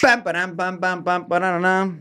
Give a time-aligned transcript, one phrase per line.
[0.00, 2.00] Pam, param, pam, pam, pam.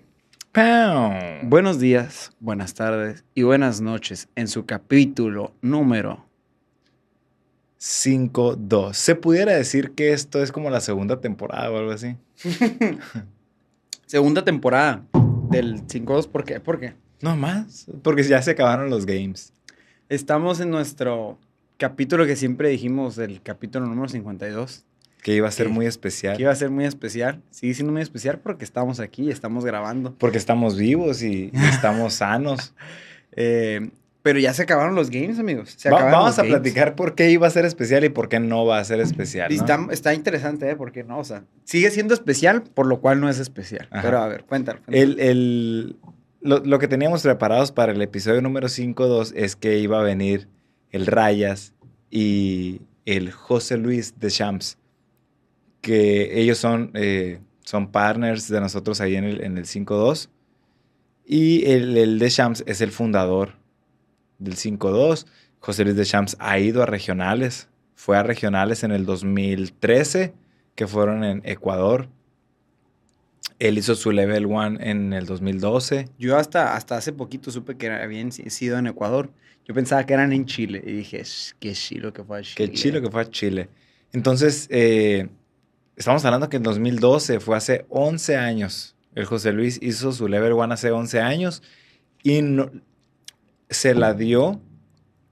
[0.51, 1.49] ¡Pam!
[1.49, 6.23] Buenos días, buenas tardes y buenas noches en su capítulo número.
[7.79, 8.93] 5-2.
[8.93, 12.15] Se pudiera decir que esto es como la segunda temporada o algo así.
[14.05, 15.03] Segunda temporada
[15.49, 16.27] del 5-2.
[16.27, 16.59] ¿Por qué?
[16.59, 16.93] ¿Por qué?
[17.21, 19.53] No más, porque ya se acabaron los games.
[20.07, 21.39] Estamos en nuestro
[21.77, 24.85] capítulo que siempre dijimos, el capítulo número 52.
[25.21, 26.37] Que iba a ser muy especial.
[26.37, 27.41] Que iba a ser muy especial.
[27.51, 30.15] Sigue siendo muy especial porque estamos aquí estamos grabando.
[30.17, 32.73] Porque estamos vivos y, y estamos sanos.
[33.33, 33.89] Eh,
[34.23, 35.73] pero ya se acabaron los games, amigos.
[35.77, 36.59] Se Va- vamos a games.
[36.59, 39.51] platicar por qué iba a ser especial y por qué no va a ser especial.
[39.53, 40.75] Está, está interesante, ¿eh?
[40.75, 43.87] Porque no, o sea, sigue siendo especial, por lo cual no es especial.
[43.89, 44.01] Ajá.
[44.01, 44.79] Pero a ver, cuéntalo.
[44.83, 45.01] cuéntalo.
[45.13, 45.95] El, el-
[46.41, 50.47] lo, lo que teníamos preparados para el episodio número 5-2 es que iba a venir
[50.91, 51.73] el Rayas
[52.11, 54.77] y el José Luis de Champs,
[55.87, 60.27] que ellos son, eh, son partners de nosotros ahí en el, en el 5-2.
[61.25, 63.53] Y el, el de Champs es el fundador
[64.37, 65.25] del 5-2.
[65.61, 70.33] José Luis de Champs ha ido a regionales, fue a regionales en el 2013,
[70.75, 72.09] que fueron en Ecuador.
[73.59, 76.09] Él hizo su level 1 en el 2012.
[76.19, 79.31] Yo hasta, hasta hace poquito supe que habían si- sido en Ecuador.
[79.65, 80.83] Yo pensaba que eran en Chile.
[80.85, 82.55] Y dije, "Sh, qué chilo que fue a Chile.
[82.57, 83.69] Qué chilo que fue a Chile.
[84.11, 85.29] Entonces, eh,
[85.97, 88.95] estamos hablando que en 2012 fue hace 11 años.
[89.15, 91.61] El José Luis hizo su level 1 hace 11 años
[92.23, 92.71] y no-
[93.69, 94.61] se la dio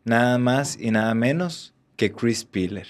[0.04, 2.88] nada más y nada menos que Chris Piller.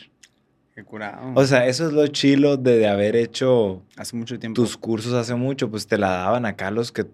[0.73, 1.32] Qué curado.
[1.36, 4.62] O sea, eso es lo chilo de, de haber hecho hace mucho tiempo.
[4.62, 7.06] tus cursos hace mucho, pues te la daban acá los que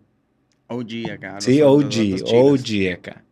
[0.68, 1.42] OG acá.
[1.42, 2.24] Sí, OG.
[2.34, 3.24] OG acá.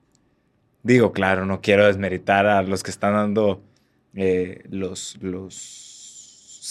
[0.84, 3.62] Digo, claro, no quiero desmeritar a los que están dando
[4.14, 5.89] eh, los, los,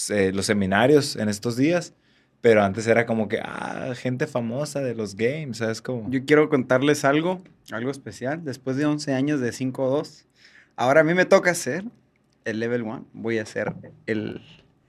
[0.09, 1.93] eh, los seminarios en estos días,
[2.41, 6.09] pero antes era como que, ah, gente famosa de los games, ¿sabes cómo?
[6.09, 8.43] Yo quiero contarles algo, algo especial.
[8.43, 10.25] Después de 11 años de 5-2,
[10.75, 11.83] ahora a mí me toca hacer
[12.45, 13.05] el level 1.
[13.13, 13.73] Voy a hacer
[14.05, 14.41] el,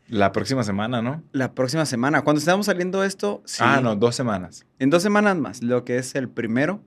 [0.07, 1.23] La próxima semana, ¿no?
[1.33, 2.23] la próxima semana.
[2.23, 4.65] Cuando estamos saliendo esto, sí, Ah, no, dos semanas.
[4.79, 6.83] En dos semanas más, lo que es el primero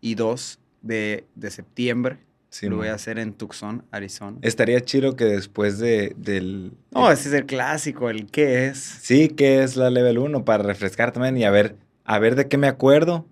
[0.00, 2.18] y 2 de, de septiembre.
[2.52, 2.94] Sí, lo voy a man.
[2.96, 4.36] hacer en Tucson, Arizona.
[4.42, 6.72] Estaría chido que después de, del...
[6.90, 8.78] No, el- ese es el clásico, el qué es.
[8.78, 12.48] Sí, que es la level 1 para refrescar también y a ver, a ver de
[12.48, 13.26] qué me acuerdo,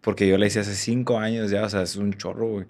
[0.00, 2.66] porque yo la hice hace cinco años ya, o sea, es un chorro, güey.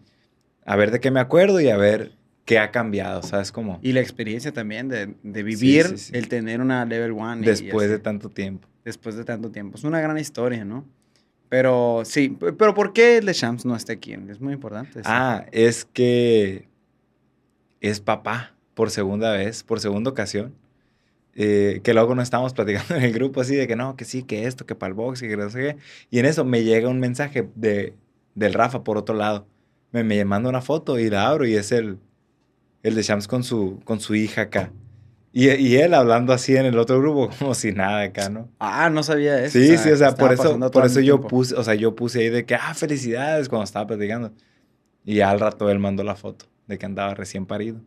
[0.65, 2.13] A ver de qué me acuerdo y a ver
[2.47, 3.79] qué ha cambiado, ¿sabes cómo?
[3.83, 6.13] Y la experiencia también de, de vivir, sí, sí.
[6.15, 7.43] el tener una level 1.
[7.43, 8.67] Después de tanto tiempo.
[8.85, 9.77] después de tanto tiempo.
[9.77, 10.87] Es una gran historia, ¿no?
[11.51, 14.15] Pero sí, pero ¿por qué el de Shams no está aquí?
[14.15, 15.01] Es muy importante.
[15.01, 15.01] sí.
[15.05, 16.69] Ah, es que
[17.81, 20.55] es papá por segunda vez, por segunda ocasión.
[21.35, 24.23] eh, que luego no estábamos platicando en el grupo así de que no, que sí,
[24.25, 25.77] que esto, que para el box, que no sé qué.
[26.11, 27.95] Y en eso me llega un mensaje de,
[28.35, 29.47] del Rafa por otro lado.
[29.93, 31.99] Me, me manda una foto y la abro y es el,
[32.83, 34.73] el de con su, con su hija acá.
[35.33, 38.49] Y, y él hablando así en el otro grupo como si nada acá, ¿no?
[38.59, 39.59] Ah, no sabía eso.
[39.59, 41.29] Sí, sí, o sea, por eso, por eso yo tiempo.
[41.29, 44.33] puse, o sea, yo puse ahí de que, ah, felicidades cuando estaba platicando.
[45.05, 47.81] Y ya al rato él mandó la foto de que andaba recién parido.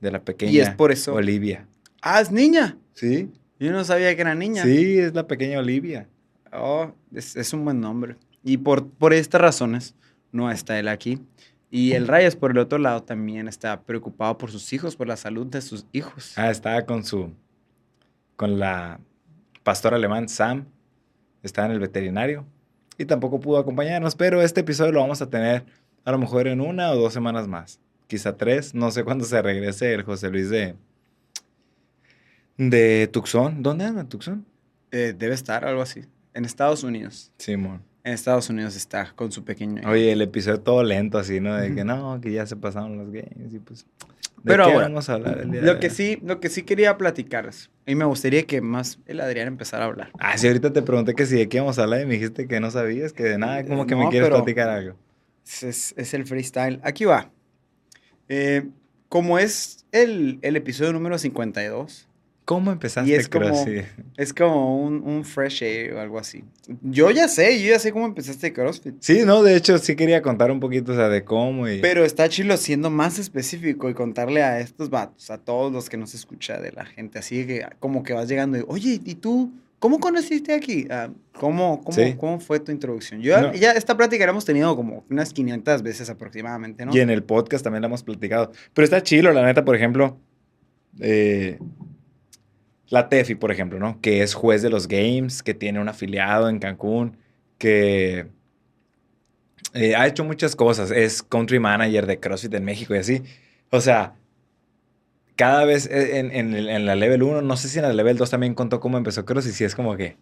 [0.00, 1.14] De la pequeña Y es por eso.
[1.14, 1.68] Olivia.
[2.00, 2.76] Ah, es niña.
[2.92, 3.30] ¿Sí?
[3.60, 4.64] Yo no sabía que era niña.
[4.64, 6.08] Sí, es la pequeña Olivia.
[6.52, 8.16] Oh, es, es un buen nombre.
[8.42, 9.94] Y por, por estas razones
[10.32, 11.20] no está él aquí.
[11.74, 15.16] Y el Reyes, por el otro lado, también está preocupado por sus hijos, por la
[15.16, 16.36] salud de sus hijos.
[16.36, 17.32] Ah, estaba con su,
[18.36, 19.00] con la
[19.62, 20.66] pastora alemán Sam.
[21.42, 22.44] Estaba en el veterinario.
[22.98, 25.64] Y tampoco pudo acompañarnos, pero este episodio lo vamos a tener
[26.04, 27.80] a lo mejor en una o dos semanas más.
[28.06, 28.74] Quizá tres.
[28.74, 30.76] No sé cuándo se regrese el José Luis de,
[32.58, 33.62] de Tucson.
[33.62, 34.44] ¿Dónde anda Tucson?
[34.90, 36.04] Eh, debe estar, algo así.
[36.34, 37.32] En Estados Unidos.
[37.38, 37.82] Simón.
[38.04, 39.88] En Estados Unidos está con su pequeño.
[39.88, 41.54] Oye, el episodio todo lento así, ¿no?
[41.56, 43.86] De que no, que ya se pasaron los games y pues...
[44.38, 46.48] ¿De Pero qué ahora, vamos a hablar el día Lo de que sí, lo que
[46.48, 47.70] sí quería platicarles.
[47.86, 50.10] Y me gustaría que más el Adrián empezara a hablar.
[50.18, 52.48] Ah, sí, ahorita te pregunté que si de qué íbamos a hablar y me dijiste
[52.48, 54.96] que no sabías, que de nada, como que me No, quieres pero- platicar algo.
[55.46, 56.80] Es, es- es el freestyle.
[56.82, 57.30] Aquí va.
[58.28, 58.66] Eh,
[59.08, 62.08] como es el, el episodio número 52,
[62.44, 63.84] ¿Cómo empezaste Y es como- CrossFit?
[64.16, 66.42] es como un, un fresh air o algo así.
[66.82, 68.96] Yo ya sé, yo ya sé cómo empezaste CrossFit.
[69.00, 71.80] Sí, no, de hecho sí quería contar un poquito, o sea, de cómo y...
[71.80, 75.96] Pero está chilo siendo más específico y contarle a estos vatos, a todos los que
[75.96, 79.52] nos escucha de la gente, así que como que vas llegando y, oye, ¿y tú
[79.78, 80.86] cómo conociste aquí?
[80.90, 82.14] Ah, ¿cómo, cómo, Sí.
[82.18, 83.20] ¿Cómo fue tu introducción?
[83.20, 83.54] Yo, No.
[83.54, 86.94] ya esta plática la hemos tenido como unas 500 veces aproximadamente, ¿no?
[86.94, 88.50] Y en el podcast también la hemos platicado.
[88.74, 90.18] Pero está chilo, la neta, por ejemplo.
[91.00, 91.58] eh,
[92.92, 94.00] la Tefi, por ejemplo, ¿no?
[94.02, 97.16] Que es juez de los games, que tiene un afiliado en Cancún,
[97.56, 98.26] que
[99.72, 100.90] eh, ha hecho muchas cosas.
[100.90, 103.22] Es country manager de CrossFit en México y así.
[103.70, 104.14] O sea,
[105.36, 108.28] cada vez eh, en, en, la level 1, no sé si en la level 2
[108.28, 110.18] también contó cómo empezó CrossFit, si es como que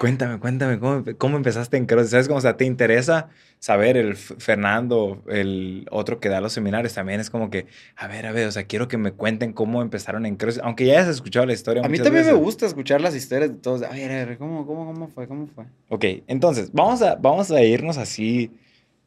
[0.00, 2.12] Cuéntame, cuéntame, ¿cómo, cómo empezaste en CrossFit?
[2.12, 2.38] ¿Sabes cómo?
[2.38, 7.20] O sea, ¿te interesa saber el Fernando, el otro que da los seminarios también?
[7.20, 7.66] Es como que,
[7.96, 10.86] a ver, a ver, o sea, quiero que me cuenten cómo empezaron en CrossFit, aunque
[10.86, 11.84] ya hayas escuchado la historia.
[11.84, 13.82] A mí también me gusta escuchar las historias de todos.
[13.82, 15.28] A ver, a ver, ¿cómo, cómo, cómo fue?
[15.28, 15.66] ¿Cómo fue?
[15.90, 18.50] Ok, entonces, vamos a, vamos a irnos así.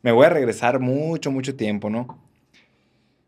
[0.03, 2.19] Me voy a regresar mucho, mucho tiempo, ¿no?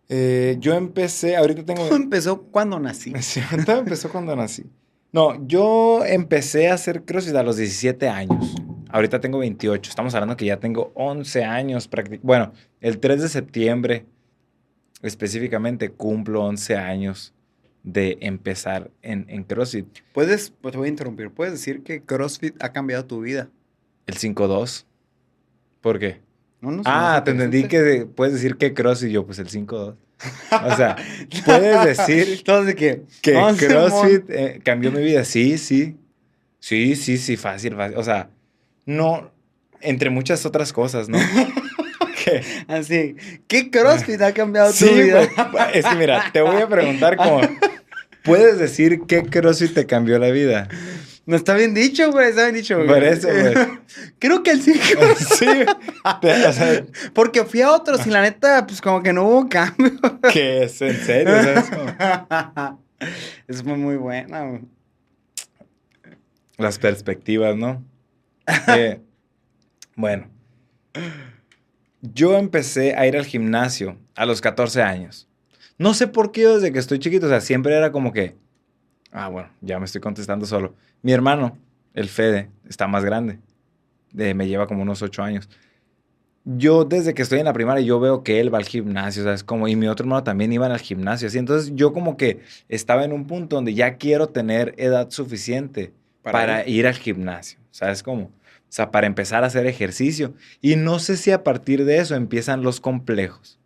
[0.08, 1.90] Eh, yo empecé, ahorita tengo...
[1.90, 3.12] ¿Cómo empezó cuando nací?
[3.22, 4.66] Sí, todo empezó cuando nací.
[5.16, 8.54] No, yo empecé a hacer CrossFit a los 17 años.
[8.90, 9.90] Ahorita tengo 28.
[9.90, 11.90] Estamos hablando que ya tengo 11 años.
[12.22, 12.52] Bueno,
[12.82, 14.06] el 3 de septiembre
[15.02, 17.34] específicamente cumplo 11 años
[17.82, 19.88] de empezar en, en CrossFit.
[20.14, 23.48] Puedes, pues te voy a interrumpir, puedes decir que CrossFit ha cambiado tu vida.
[24.08, 24.84] El 5-2.
[25.80, 26.20] ¿Por qué?
[26.60, 29.96] No, no, ah, te entendí que puedes decir que CrossFit yo, pues el 5-2.
[30.52, 30.96] O sea,
[31.46, 35.24] puedes decir Entonces, que, que CrossFit eh, cambió mi vida.
[35.26, 35.96] Sí, sí.
[36.60, 37.98] Sí, sí, sí, fácil, fácil.
[37.98, 38.30] O sea,
[38.86, 39.32] no,
[39.82, 41.18] entre muchas otras cosas, ¿no?
[42.24, 42.42] ¿Qué?
[42.68, 43.16] Así,
[43.48, 45.28] ¿qué CrossFit ha cambiado tu vida?
[45.74, 47.18] es que mira, te voy a preguntar.
[48.24, 50.68] ¿Puedes decir qué CrossFit te cambió la vida?
[51.28, 52.88] No está bien dicho, güey, está bien dicho, güey.
[52.88, 53.54] Por eso, güey.
[54.20, 54.80] Creo que el 5.
[55.38, 55.46] sí.
[56.04, 59.92] o sea, porque fui a otros y la neta, pues como que no hubo cambio.
[60.32, 60.80] ¿Qué es?
[60.82, 61.36] ¿En serio?
[61.36, 62.80] eso?
[63.48, 64.62] eso fue muy buena, güey.
[66.58, 67.84] Las perspectivas, ¿no?
[68.68, 69.02] Eh,
[69.96, 70.30] bueno.
[72.02, 75.28] Yo empecé a ir al gimnasio a los 14 años.
[75.78, 78.36] No sé por qué yo desde que estoy chiquito, o sea, siempre era como que
[79.18, 80.76] Ah, bueno, ya me estoy contestando solo.
[81.02, 81.58] Mi hermano,
[81.94, 83.40] el Fede, está más grande.
[84.12, 85.48] me lleva como unos ocho años.
[86.44, 89.46] Yo desde que estoy en la primaria, yo veo que él va al gimnasio, ¿sabes?
[89.46, 91.38] Como, y mi otro hermano también iban al gimnasio, así.
[91.38, 96.40] Entonces yo como que estaba en un punto donde ya quiero tener edad suficiente para,
[96.40, 96.80] para ir?
[96.80, 98.24] ir al gimnasio, ¿sabes cómo?
[98.24, 98.32] O
[98.68, 100.34] sea, para empezar a hacer ejercicio.
[100.60, 103.60] Y no sé si a partir de eso empiezan los complejos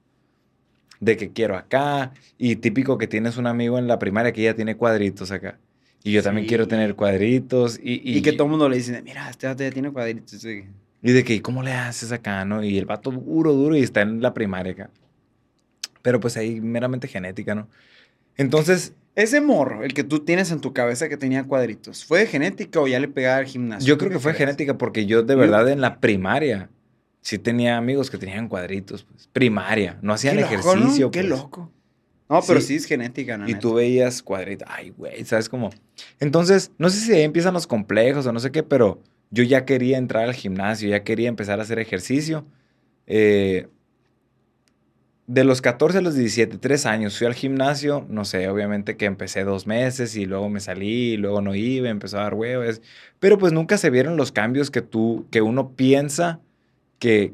[1.00, 2.14] de que quiero acá.
[2.38, 5.58] Y típico que tienes un amigo en la primaria que ya tiene cuadritos acá.
[6.04, 7.80] Y yo también quiero tener cuadritos.
[7.82, 10.46] Y, y, que todo el mundo le dice, mira, este ya tiene cuadritos.
[10.46, 12.64] Y de que, ¿cómo le haces acá, no?
[12.64, 14.90] Y el vato duro, duro y está en la primaria acá.
[16.02, 17.68] Pero pues ahí meramente genética, ¿no?
[18.38, 18.94] Entonces...
[19.16, 22.80] Ese morro, el que tú tienes en tu cabeza que tenía cuadritos, ¿fue de genética
[22.80, 23.86] o ya le pegaba al gimnasio?
[23.86, 26.70] Yo creo que fue genética porque yo de verdad en la primaria
[27.22, 31.12] sí tenía amigos que tenían cuadritos, pues, primaria, no hacían ejercicio.
[31.12, 31.30] Qué pues.
[31.30, 31.72] loco.
[32.30, 33.50] No, pero sí, es genética, ¿no?
[33.50, 35.72] Y tú veías cuadritos, ay, güey, ¿sabes cómo?
[36.20, 39.02] Entonces, no sé si ahí empiezan los complejos o no sé qué, pero
[39.32, 42.46] yo ya quería entrar al gimnasio, ya quería empezar a hacer ejercicio.
[43.08, 43.68] Eh,
[45.26, 49.06] de los 14 a los 17, tres años, fui al gimnasio, no sé, obviamente que
[49.06, 52.82] empecé dos meses y luego me salí, y luego no iba, empezó a dar huevos,
[53.20, 56.40] pero pues nunca se vieron los cambios que tú, que uno piensa
[57.00, 57.34] que...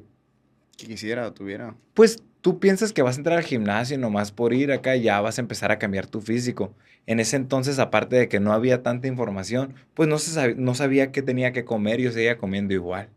[0.77, 1.75] Que quisiera o tuviera.
[1.94, 5.19] Pues tú piensas que vas a entrar al gimnasio y nomás por ir acá ya
[5.19, 6.75] vas a empezar a cambiar tu físico.
[7.07, 10.75] En ese entonces, aparte de que no había tanta información, pues no, se sabía, no
[10.75, 13.10] sabía qué tenía que comer y yo seguía comiendo igual.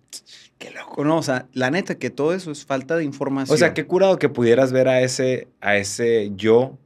[0.59, 1.19] Qué loco, ¿no?
[1.19, 3.55] O sea, la neta que todo eso es falta de información.
[3.55, 6.79] O sea, qué curado que pudieras ver a ese, a ese yo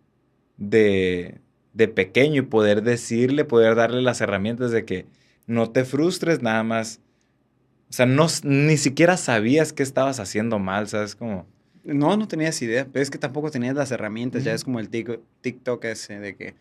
[0.57, 1.38] de,
[1.75, 5.07] de pequeño y poder decirle, poder darle las herramientas de que
[5.47, 7.00] no te frustres, nada más
[7.93, 11.15] o sea, no, ni siquiera sabías qué estabas haciendo mal, ¿sabes?
[11.15, 11.45] Como...
[11.85, 14.89] No, no tenías idea, pero es que tampoco tenías las herramientas, ya es como el
[14.89, 16.55] TikTok ese de que...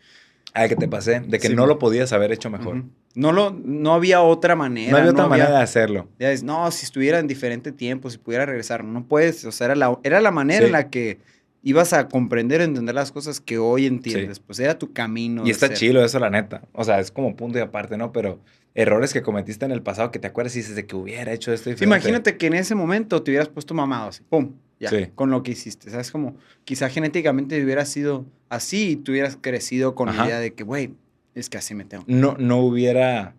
[0.52, 2.84] Ah, que te pasé, de que no lo podías haber hecho mejor.
[3.14, 4.90] No, lo, no había otra manera.
[4.90, 6.06] No había otra manera de hacerlo.
[6.18, 9.68] Ya es, no, si estuviera en diferente tiempo, si pudiera regresar, no puedes, o sea,
[9.68, 11.18] era la, era la manera en la que
[11.62, 14.38] ibas a comprender, entender las cosas que hoy entiendes.
[14.38, 15.46] Pues era tu camino.
[15.46, 16.60] Y está chilo eso, la neta.
[16.74, 18.12] O sea, es como punto y aparte, ¿no?
[18.12, 18.38] Pero
[18.74, 21.52] errores que cometiste en el pasado que te acuerdas y dices de que hubiera hecho
[21.52, 21.84] esto diferente.
[21.84, 25.52] imagínate que en ese momento te hubieras puesto mamado así, pum, ya, con lo que
[25.52, 25.90] hiciste.
[25.90, 26.10] ¿Sabes?
[26.10, 30.64] Como quizá genéticamente hubiera sido así y tú hubieras crecido con la idea de que,
[30.64, 30.94] güey,
[31.34, 32.04] es que así me tengo.
[32.06, 33.34] No, no hubiera,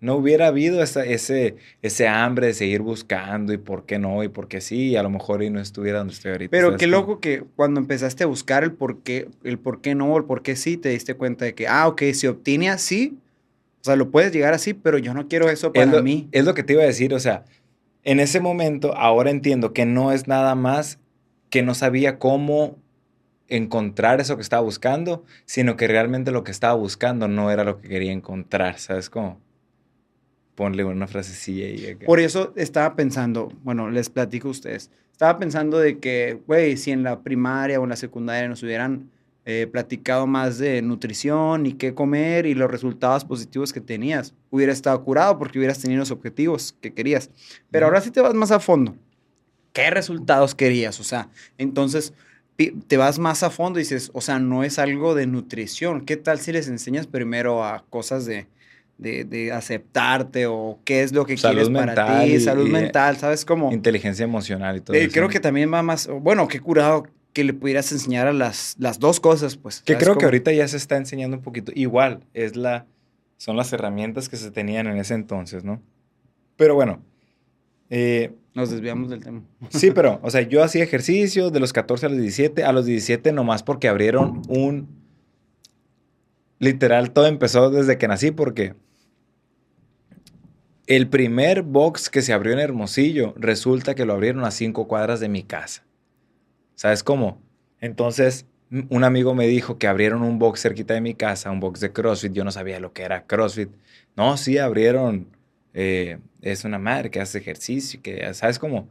[0.00, 4.28] no hubiera habido esa, ese, ese hambre de seguir buscando y por qué no y
[4.28, 6.50] por qué sí, y a lo mejor y no estuviera donde estoy ahorita.
[6.50, 10.16] Pero qué loco que cuando empezaste a buscar el por qué, el por qué no,
[10.16, 13.16] el por qué sí, te diste cuenta de que, ah, ok, si obtiene así,
[13.80, 16.28] o sea, lo puedes llegar así, pero yo no quiero eso para mí.
[16.32, 17.44] Es lo que te iba a decir, o sea,
[18.04, 20.98] en ese momento ahora entiendo que no es nada más
[21.50, 22.76] que no sabía cómo
[23.48, 27.80] encontrar eso que estaba buscando, sino que realmente lo que estaba buscando no era lo
[27.80, 29.40] que quería encontrar, ¿sabes cómo?
[30.54, 31.96] Ponle una frasecilla ahí.
[32.04, 36.90] Por eso estaba pensando, bueno, les platico a ustedes, estaba pensando de que, güey, si
[36.90, 39.10] en la primaria o en la secundaria nos hubieran
[39.50, 44.74] eh, platicado más de nutrición y qué comer y los resultados positivos que tenías, hubiera
[44.74, 47.30] estado curado porque hubieras tenido los objetivos que querías.
[47.70, 48.94] Pero ahora sí te vas más a fondo.
[49.72, 51.00] ¿Qué resultados querías?
[51.00, 52.12] O sea, entonces
[52.88, 56.02] te vas más a fondo y dices, o sea, no es algo de nutrición.
[56.02, 58.48] ¿Qué tal si les enseñas primero a cosas de,
[58.98, 62.38] de, aceptarte o qué es lo que quieres para ti?
[62.40, 63.72] salud mental, ¿sabes cómo?
[63.72, 65.10] Inteligencia emocional y todo eso.
[65.10, 68.98] Creo que también va más, bueno, qué curado que le pudieras enseñar a las, las
[68.98, 69.82] dos cosas, pues.
[69.82, 71.72] Que creo que ahorita ya se está enseñando un poquito.
[71.74, 72.86] Igual, es la,
[73.36, 75.80] son las herramientas que se tenían en ese entonces, ¿no?
[76.56, 77.00] Pero bueno,
[77.90, 79.42] eh, nos desviamos del tema.
[79.70, 82.64] Sí, pero, o sea, yo hacía ejercicio de los 14 a los 17.
[82.64, 84.88] A los 17 nomás porque abrieron un...
[86.58, 88.74] Literal, todo empezó desde que nací porque
[90.88, 95.20] el primer box que se abrió en Hermosillo resulta que lo abrieron a cinco cuadras
[95.20, 95.84] de mi casa.
[96.78, 97.42] ¿Sabes cómo?
[97.80, 101.80] Entonces, un amigo me dijo que abrieron un box cerquita de mi casa, un box
[101.80, 102.32] de CrossFit.
[102.32, 103.68] Yo no sabía lo que era CrossFit.
[104.14, 105.26] No, sí, abrieron
[105.74, 108.88] eh, es una madre que hace ejercicio, que, ¿sabes cómo?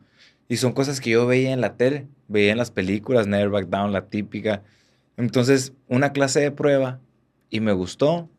[0.50, 3.68] Y son cosas que yo veía en la tele, veía en las películas, Never Back
[3.68, 4.64] Down, la típica.
[5.16, 7.00] Entonces, una clase de prueba
[7.50, 8.30] y me gustó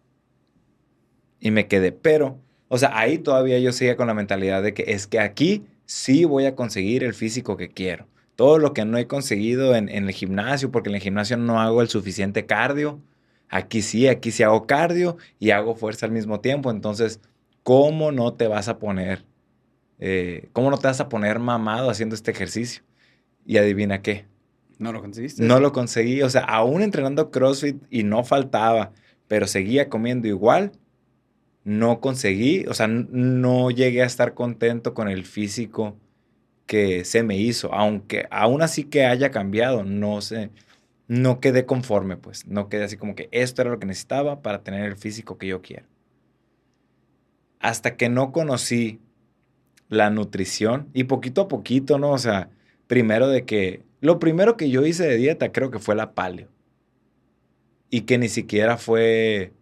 [1.41, 1.93] y me quedé.
[1.93, 2.39] Pero,
[2.69, 6.27] o sea, ahí todavía yo seguía con la mentalidad de que es que aquí sí
[6.27, 8.07] voy a conseguir el físico que quiero.
[8.39, 11.61] Todo lo que no he conseguido en, en el gimnasio, porque en el gimnasio no
[11.61, 13.03] hago el suficiente cardio.
[13.49, 16.71] Aquí sí, aquí sí hago cardio y hago fuerza al mismo tiempo.
[16.71, 17.21] Entonces,
[17.65, 19.25] ¿cómo no te vas a poner,
[19.99, 22.85] eh, cómo no te vas a poner mamado haciendo este ejercicio?
[23.45, 24.27] Y adivina qué.
[24.79, 25.43] ¿No lo conseguiste?
[25.43, 26.23] No lo conseguí.
[26.23, 28.93] O sea, aún entrenando CrossFit y no faltaba,
[29.27, 30.71] pero seguía comiendo igual,
[31.65, 35.97] no conseguí, o sea, no llegué a estar contento con el físico
[36.69, 40.51] que se me hizo, aunque aún así que haya cambiado, no sé,
[41.09, 44.63] no quedé conforme, pues, no quedé así como que esto era lo que necesitaba para
[44.63, 45.87] tener el físico que yo quiero
[47.61, 49.01] hasta que no conocí
[49.89, 52.11] la nutrición y poquito a poquito, ¿no?
[52.11, 52.51] O sea,
[52.87, 56.49] primero de que, lo primero que yo hice de dieta creo que fue la paleo.
[57.91, 59.53] Y que ni siquiera fue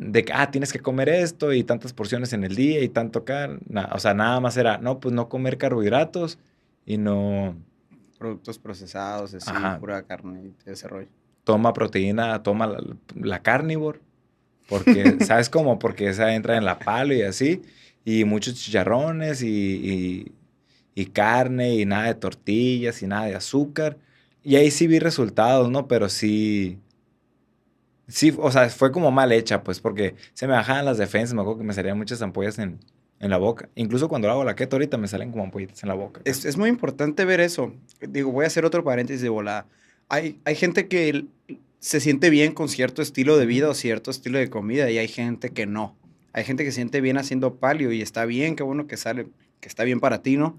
[0.00, 3.24] de que, ah, tienes que comer esto y tantas porciones en el día y tanto
[3.24, 3.60] carne.
[3.92, 6.38] o sea, nada más era, no, pues no comer carbohidratos
[6.86, 7.54] y no...
[8.18, 11.08] Productos procesados, así, pura carne y ese rollo.
[11.44, 12.82] Toma proteína, toma la,
[13.14, 14.00] la carnívore
[14.70, 15.78] porque, ¿sabes cómo?
[15.78, 17.60] Porque esa entra en la palo y así.
[18.04, 20.32] Y muchos chicharrones y,
[20.94, 23.98] y, carne y nada de tortillas y nada de azúcar.
[24.42, 25.86] Y ahí sí vi resultados, ¿no?
[25.88, 26.78] Pero sí...
[28.10, 31.34] Sí, o sea, fue como mal hecha, pues, porque se me bajaban las defensas.
[31.34, 32.78] Me acuerdo que me salían muchas ampollas en,
[33.20, 33.68] en la boca.
[33.76, 36.20] Incluso cuando hago la keto ahorita me salen como ampollitas en la boca.
[36.24, 37.72] Es, es, muy importante ver eso.
[38.00, 39.66] Digo, voy a hacer otro paréntesis de volada.
[40.08, 41.26] Hay, hay gente que
[41.78, 45.08] se siente bien con cierto estilo de vida o cierto estilo de comida y hay
[45.08, 45.96] gente que no.
[46.32, 49.28] Hay gente que se siente bien haciendo palio y está bien, qué bueno que sale,
[49.60, 50.58] que está bien para ti, ¿no?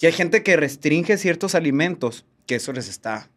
[0.00, 3.30] Y hay gente que restringe ciertos alimentos, que eso les está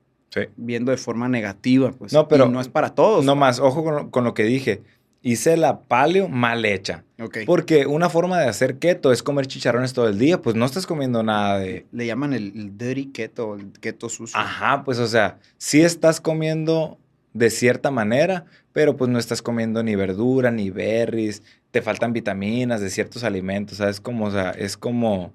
[0.56, 2.14] viendo de forma negativa, pues.
[2.14, 3.26] No, pero no es para todos.
[3.26, 4.82] No más, ojo con, lo que dije.
[5.24, 7.04] Hice la paleo mal hecha.
[7.46, 10.88] Porque una forma de hacer keto es comer chicharrones todo el día, pues no estás
[10.88, 11.86] comiendo nada de...
[11.92, 14.40] Le llaman el, el dirty keto, el keto sucio.
[14.40, 16.98] Ajá, pues o sea, sí estás comiendo
[17.34, 22.82] de cierta manera, pero pues no estás comiendo ni verdura, ni berries, te faltan vitaminas
[22.82, 24.02] de ciertos alimentos, ¿sabes?
[24.02, 25.34] Como, o sea, es como,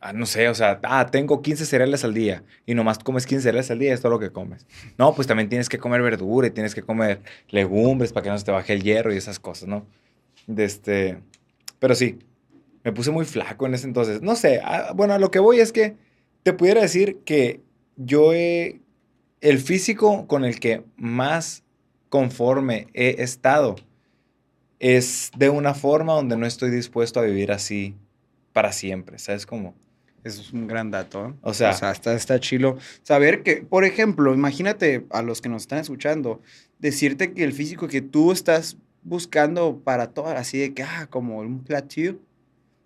[0.00, 3.42] ah, no sé, o sea, ah, tengo 15 cereales al día y nomás comes 15
[3.42, 4.66] cereales al día, es todo lo que comes.
[4.96, 8.38] No, pues también tienes que comer verdura y tienes que comer legumbres para que no
[8.38, 9.86] se te baje el hierro y esas cosas, ¿no?
[10.56, 11.20] Este,
[11.78, 12.18] pero sí,
[12.84, 14.22] me puse muy flaco en ese entonces.
[14.22, 15.96] No sé, ah, bueno, a lo que voy es que
[16.42, 17.60] te pudiera decir que
[17.96, 18.80] yo he
[19.40, 21.62] el físico con el que más
[22.08, 23.76] conforme he estado
[24.80, 27.94] es de una forma donde no estoy dispuesto a vivir así
[28.52, 29.74] para siempre, ¿sabes cómo?
[30.24, 31.28] Eso es un gran dato.
[31.28, 31.34] ¿eh?
[31.42, 32.76] O sea, está, está chilo.
[33.02, 36.40] Saber que, por ejemplo, imagínate a los que nos están escuchando,
[36.78, 41.38] decirte que el físico que tú estás buscando para todo, así de que, ah, como
[41.38, 42.16] un platillo,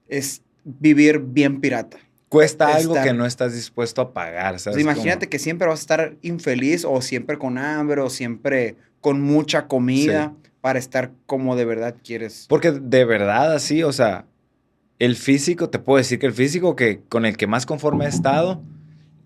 [0.09, 1.99] es vivir bien pirata.
[2.29, 4.81] Cuesta algo que no estás dispuesto a pagar, ¿sabes?
[4.81, 9.67] imagínate que siempre vas a estar infeliz o siempre con hambre o siempre con mucha
[9.67, 12.47] comida para estar como de verdad quieres.
[12.49, 14.25] Porque de verdad así, o sea,
[15.03, 18.09] el físico, te puedo decir que el físico que con el que más conforme he
[18.09, 18.63] estado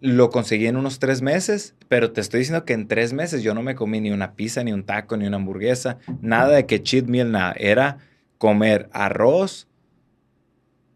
[0.01, 3.53] lo conseguí en unos tres meses, pero te estoy diciendo que en tres meses yo
[3.53, 6.83] no me comí ni una pizza, ni un taco, ni una hamburguesa, nada de que
[6.83, 7.55] cheat meal, nada.
[7.59, 7.99] Era
[8.39, 9.69] comer arroz,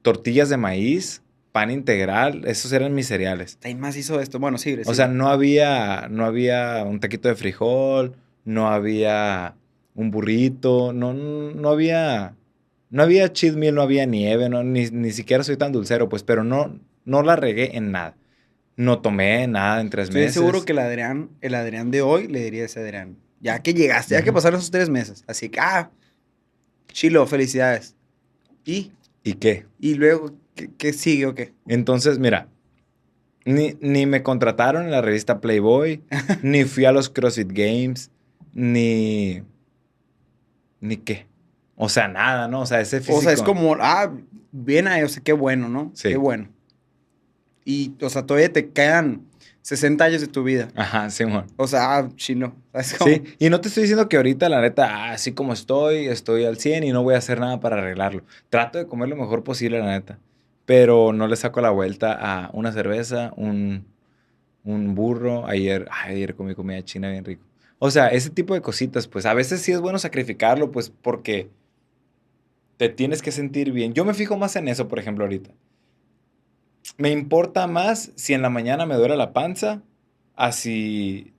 [0.01, 1.23] tortillas de maíz,
[1.53, 3.59] pan integral, esos eran mis cereales.
[3.61, 4.39] ¿Quién más hizo esto?
[4.39, 4.79] Bueno, sí.
[4.87, 9.57] O sea, no había, no había un taquito de frijol, no había
[9.95, 12.35] un burrito, no, no había,
[12.91, 16.23] no había cheat meal, no había nieve, no, ni, ni siquiera soy tan dulcero, pues,
[16.23, 18.17] pero no, no la regué en nada.
[18.77, 20.35] No tomé nada en tres Estoy meses.
[20.35, 23.75] seguro que el Adrián, el Adrián de hoy le diría a ese Adrián, ya que
[23.75, 25.25] llegaste, ya que pasaron esos tres meses.
[25.27, 25.91] Así que, ah,
[26.89, 27.95] chilo, felicidades.
[28.65, 28.93] ¿Y?
[29.23, 29.67] ¿Y qué?
[29.79, 31.53] ¿Y luego qué, qué sigue o qué?
[31.67, 32.49] Entonces, mira,
[33.45, 36.03] ni, ni me contrataron en la revista Playboy,
[36.43, 38.11] ni fui a los CrossFit Games,
[38.53, 39.43] ni...
[40.81, 41.27] ¿Ni qué?
[41.83, 42.61] O sea, nada, ¿no?
[42.61, 43.17] O sea, ese físico...
[43.17, 44.13] O sea, es como, ah,
[44.53, 45.91] bien ahí, o sea, qué bueno, ¿no?
[45.95, 46.11] Sí.
[46.11, 46.51] Qué bueno.
[47.65, 49.23] Y, o sea, todavía te quedan
[49.63, 50.69] 60 años de tu vida.
[50.75, 51.47] Ajá, Simón.
[51.57, 52.55] O sea, ah, chino.
[52.83, 56.45] Sí, y no te estoy diciendo que ahorita, la neta, ah, así como estoy, estoy
[56.45, 58.25] al 100 y no voy a hacer nada para arreglarlo.
[58.51, 60.19] Trato de comer lo mejor posible, la neta.
[60.67, 63.87] Pero no le saco la vuelta a una cerveza, un,
[64.65, 65.47] un burro.
[65.47, 67.43] Ayer, ay, ayer comí comida china bien rico.
[67.79, 71.49] O sea, ese tipo de cositas, pues a veces sí es bueno sacrificarlo, pues porque
[72.81, 73.93] te tienes que sentir bien.
[73.93, 75.51] Yo me fijo más en eso, por ejemplo, ahorita.
[76.97, 79.83] Me importa más si en la mañana me duele la panza,
[80.35, 81.35] así,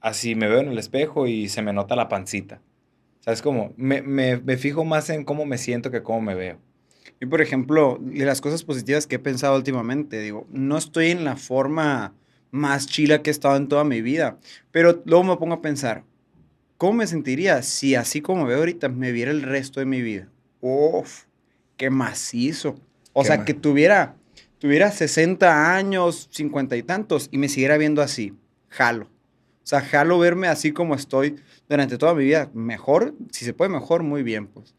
[0.00, 2.60] así me veo en el espejo y se me nota la pancita.
[3.20, 3.72] ¿Sabes cómo?
[3.76, 6.58] Me, me, me fijo más en cómo me siento que cómo me veo.
[7.20, 11.22] Y por ejemplo, de las cosas positivas que he pensado últimamente, digo, no estoy en
[11.22, 12.16] la forma
[12.50, 14.40] más chila que he estado en toda mi vida,
[14.72, 16.02] pero luego me pongo a pensar,
[16.78, 20.31] ¿cómo me sentiría si así como veo ahorita me viera el resto de mi vida?
[20.62, 21.24] Uf,
[21.76, 22.76] qué macizo.
[23.12, 24.14] O Qué sea, ma- que tuviera,
[24.58, 28.32] tuviera 60 años, 50 y tantos y me siguiera viendo así,
[28.70, 29.04] jalo.
[29.04, 31.36] O sea, jalo verme así como estoy
[31.68, 32.50] durante toda mi vida.
[32.54, 34.74] Mejor, si se puede mejor, muy bien, pues.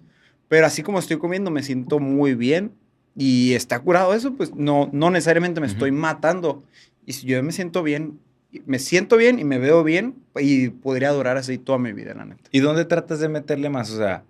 [0.47, 2.71] Pero así como estoy comiendo, me siento muy bien
[3.15, 6.63] y está curado eso, pues no, no necesariamente me estoy matando.
[7.05, 8.19] Y si yo me siento bien,
[8.65, 12.25] me siento bien y me veo bien y podría durar así toda mi vida, la
[12.25, 12.49] neta.
[12.51, 13.89] ¿Y dónde tratas de meterle más?
[13.91, 14.23] O sea,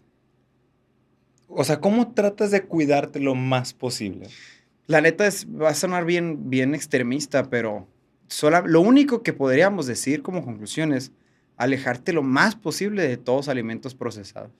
[1.56, 4.28] o sea, ¿cómo tratas de cuidarte lo más posible?
[4.88, 7.88] La neta es, va a sonar bien, bien extremista, pero
[8.28, 11.12] sola- lo único que podríamos decir como conclusión es
[11.58, 14.52] alejarte lo más posible de todos los alimentos procesados.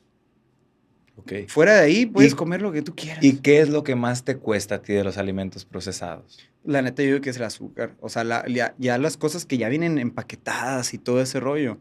[1.15, 1.32] Ok.
[1.47, 3.23] Fuera de ahí, puedes comer lo que tú quieras.
[3.23, 6.39] ¿Y qué es lo que más te cuesta a ti de los alimentos procesados?
[6.63, 7.93] La neta, yo digo que es el azúcar.
[7.99, 11.77] O sea, la- ya, ya las cosas que ya vienen empaquetadas y todo ese rollo.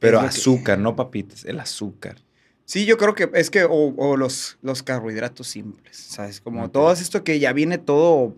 [0.00, 2.16] Pero que- azúcar, no papitas, el azúcar.
[2.68, 6.42] Sí, yo creo que es que, o, o los, los carbohidratos simples, ¿sabes?
[6.42, 8.36] Como todo esto que ya viene todo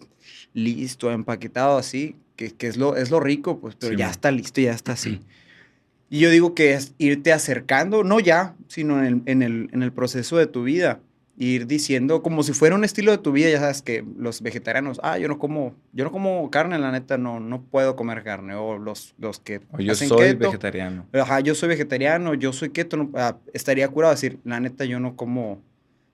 [0.54, 4.12] listo, empaquetado así, que, que es, lo, es lo rico, pues, pero Sí, ya man.
[4.12, 5.20] está listo, ya está así.
[6.12, 9.82] Y yo digo que es irte acercando, no ya, sino en el, en el, en
[9.82, 11.00] el proceso de tu vida.
[11.42, 15.00] Ir diciendo, como si fuera un estilo de tu vida, ya sabes que los vegetarianos,
[15.02, 18.54] ah, yo no como, yo no como carne, la neta, no, no puedo comer carne.
[18.56, 21.06] O los, los que O yo hacen soy keto, vegetariano.
[21.14, 25.00] Ajá, yo soy vegetariano, yo soy keto, no- ah, estaría curado decir, la neta, yo
[25.00, 25.62] no como,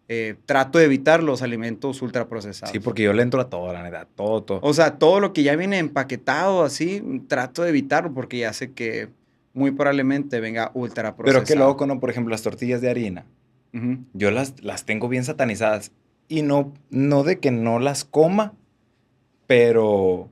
[0.07, 2.71] eh, trato de evitar los alimentos ultraprocesados.
[2.71, 4.61] Sí, porque yo le entro a todo, la neta, todo, todo.
[4.63, 8.71] O sea, todo lo que ya viene empaquetado así, trato de evitarlo porque ya sé
[8.71, 9.09] que
[9.55, 11.45] muy probablemente venga ultraprocesado.
[11.45, 11.99] Pero qué loco, ¿no?
[11.99, 13.27] Por ejemplo, las tortillas de harina.
[14.15, 15.93] Yo las, las tengo bien satanizadas.
[16.29, 18.55] Y no, no de que no las coma,
[19.47, 20.31] pero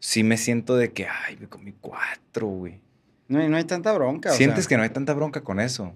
[0.00, 2.80] sí me siento de que, ay, me comí cuatro, güey.
[3.28, 4.30] No, hay- no hay tanta bronca.
[4.30, 5.92] o Sientes sea, que no hay tanta bronca con eso.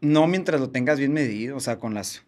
[0.00, 2.24] No mientras lo tengas bien medido, o sea, con las...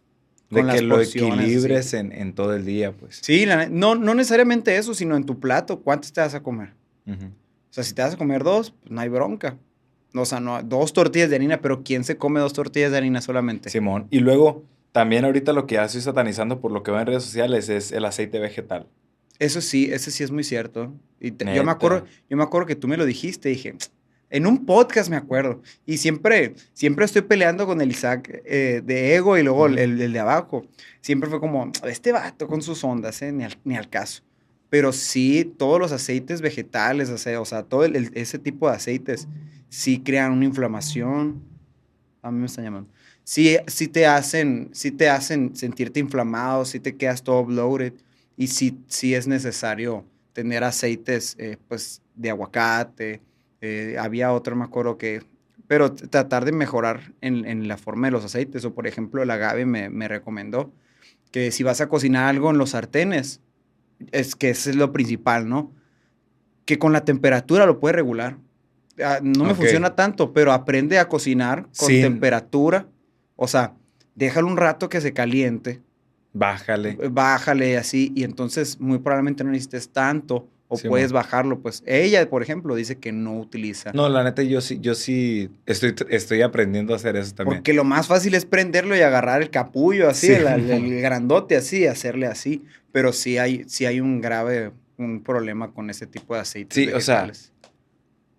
[0.51, 3.21] De con las que lo equilibres en, en todo el día, pues.
[3.23, 6.75] Sí, la no, no necesariamente eso, sino en tu plato, ¿cuántas te vas a comer?
[7.07, 9.57] O sea, si te vas a comer dos, pues no hay bronca.
[10.14, 13.20] O sea, no, dos tortillas de harina, pero ¿quién se come dos tortillas de harina
[13.20, 13.70] solamente?
[13.70, 14.07] Simón.
[14.11, 17.23] Y luego, también ahorita lo que ya estoy satanizando por lo que veo en redes
[17.23, 18.87] sociales es el aceite vegetal.
[19.38, 20.92] Eso sí, eso sí es muy cierto.
[21.20, 23.75] Y te- yo, me acuerdo, yo me acuerdo que tú me lo dijiste, dije,
[24.31, 25.62] en un podcast me acuerdo.
[25.87, 30.12] Y siempre, siempre estoy peleando con el Isaac eh, de ego y luego el, el-
[30.12, 30.66] de abajo.
[31.01, 34.23] Siempre fue como, este vato con sus ondas, eh, ni, al, ni al caso.
[34.68, 38.68] Pero sí, todos los aceites vegetales, o sea, o sea todo el- el- ese tipo
[38.68, 39.27] de aceites,
[39.70, 41.42] sí crean una inflamación.
[42.20, 42.90] A mí me están llamando.
[43.24, 47.94] Sí, sí te hacen, sí te hacen sentirte inflamado, sí te quedas todo bloated
[48.37, 50.04] y sí, sí es necesario
[50.35, 53.22] tener aceites, eh, pues, de aguacate.
[53.62, 55.22] eh, había otro, me acuerdo que...
[55.66, 58.64] Pero tratar de mejorar en, en la forma de los aceites.
[58.64, 60.72] O, por ejemplo, el agave me, me recomendó
[61.30, 63.40] que si vas a cocinar algo en los sartenes,
[64.11, 65.72] es que ese es lo principal, ¿no?
[66.70, 68.37] que con la temperatura lo puede regular.
[69.05, 72.01] Ah, no me funciona tanto, pero aprende a cocinar con Sí.
[72.01, 72.87] temperatura.
[73.37, 73.75] O sea,
[74.15, 75.81] déjalo un rato que se caliente,
[76.33, 76.97] Bájale.
[77.11, 81.59] bájale así, y entonces muy probablemente no necesites tanto, o Sí, puedes bajarlo.
[81.61, 83.91] Pues ella, por ejemplo, dice que no utiliza.
[83.93, 87.57] No, la neta, yo sí, yo sí estoy, estoy aprendiendo a hacer eso también.
[87.59, 91.57] Porque lo más fácil es prenderlo y agarrar el capullo así, Sí, el, el- grandote
[91.57, 92.65] así, hacerle así.
[92.93, 96.75] Pero sí hay, sí hay un grave un problema con ese tipo de aceites.
[96.77, 97.50] Sí, o sea, vegetales.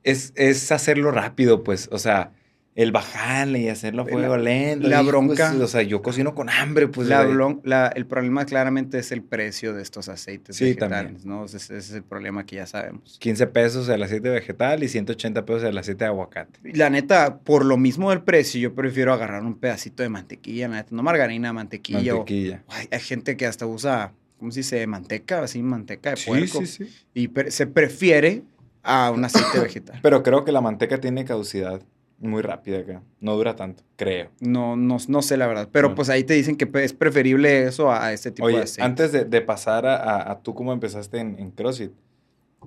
[0.03, 1.87] Es, es hacerlo rápido, pues.
[1.91, 2.31] O sea,
[2.73, 4.87] el bajarle y hacerlo a La- fuego lento.
[4.87, 7.07] la y, pues, bronca- o sea, yo cocino con hambre, pues.
[7.09, 11.27] La o la- el problema claramente es el precio de estos aceites Sí, vegetales, también.
[11.27, 11.45] ¿no?
[11.45, 13.17] Ese, ese es el problema que ya sabemos.
[13.19, 16.59] 15 pesos el aceite vegetal y 180 pesos el aceite de aguacate.
[16.73, 20.77] La neta, por lo mismo del precio, yo prefiero agarrar un pedacito de mantequilla, la
[20.77, 22.13] neta, no margarina, mantequilla.
[22.15, 22.63] o- Mantequilla.
[22.69, 24.87] Ay, hay gente que hasta usa, ¿cómo se dice?
[24.87, 26.61] Manteca, así, manteca de Sí, puerco.
[26.61, 26.89] sí, sí.
[27.13, 28.43] Y pre- se prefiere
[28.83, 29.99] a un aceite vegetal.
[30.01, 31.81] Pero creo que la manteca tiene caducidad
[32.19, 33.01] muy rápida acá.
[33.19, 34.29] No dura tanto, creo.
[34.39, 35.95] No, no, no sé la verdad, pero No.
[35.95, 38.83] pues ahí te dicen que pe- es preferible eso a, a este tipo de aceite.
[38.83, 41.91] antes de, de pasar a, a- a tú cómo empezaste en, en CrossFit.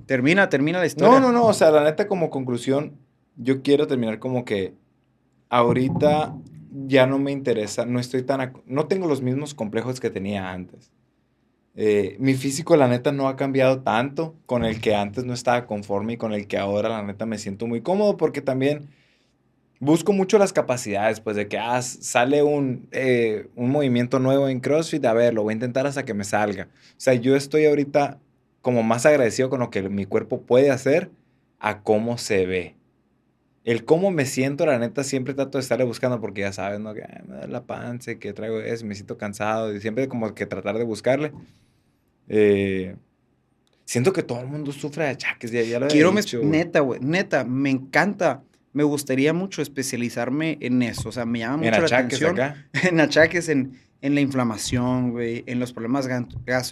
[0.06, 1.20] Termina, termina la historia.
[1.20, 1.44] No, no, no.
[1.46, 2.96] O sea, la neta, como conclusión,
[3.36, 4.74] yo quiero terminar como que
[5.50, 6.34] ahorita
[6.86, 8.52] ya no me interesa, no estoy tan.
[8.66, 10.90] No tengo los mismos complejos que tenía antes.
[11.76, 15.66] Eh, mi físico, la neta, no ha cambiado tanto con el que antes no estaba
[15.66, 18.88] conforme y con el que ahora, la neta, me siento muy cómodo porque también
[19.80, 24.60] busco mucho las capacidades, pues de que ah, sale un, eh, un movimiento nuevo en
[24.60, 26.68] CrossFit, a ver, lo voy a intentar hasta que me salga.
[26.72, 28.20] O sea, yo estoy ahorita
[28.62, 31.10] como más agradecido con lo que mi cuerpo puede hacer
[31.60, 32.76] a cómo se ve.
[33.64, 36.94] El cómo me siento, la neta, siempre trato de estarle buscando porque ya sabes, ¿no?
[36.94, 40.34] Que "Ay, me da la panza, que traigo eso, me siento cansado y siempre como
[40.34, 41.32] que tratar de buscarle.
[42.28, 42.96] Eh,
[43.84, 46.80] siento que todo el mundo sufre de achaques, ya, ya lo había Quiero, me- neta,
[46.80, 48.42] güey, neta, me encanta.
[48.72, 51.08] Me gustaría mucho especializarme en eso.
[51.08, 52.32] O sea, me llama mucho En la atención.
[52.40, 52.66] acá.
[52.88, 56.08] En achaques, en, en la inflamación, güey, en los problemas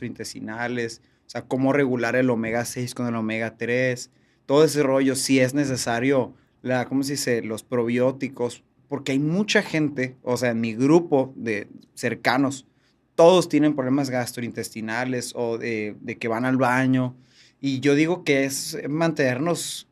[0.07, 1.01] gastrointestinales.
[1.27, 4.11] O sea, cómo regular el omega 6 con el omega 3.
[4.47, 7.43] Todo ese rollo, si es necesario, la, ¿cómo se dice?
[7.43, 8.65] Los probióticos.
[8.88, 12.67] Porque hay mucha gente, o sea, en mi grupo de cercanos,
[13.14, 17.14] todos tienen problemas gastrointestinales o de, de que van al baño.
[17.61, 19.88] Y yo digo que es mantenernos,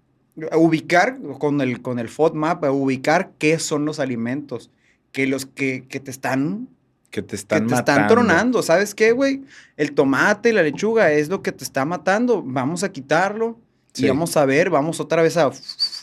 [0.56, 4.70] ubicar con el, con el FODMAP, ubicar qué son los alimentos
[5.12, 6.68] que los que, que te están,
[7.10, 8.62] Que te que están te están tronando.
[8.62, 9.42] ¿Sabes qué, güey?
[9.76, 12.42] El tomate y la lechuga es lo que te está matando.
[12.44, 13.58] Vamos a quitarlo
[13.92, 14.04] Sí.
[14.04, 15.50] y vamos a ver, vamos otra vez a...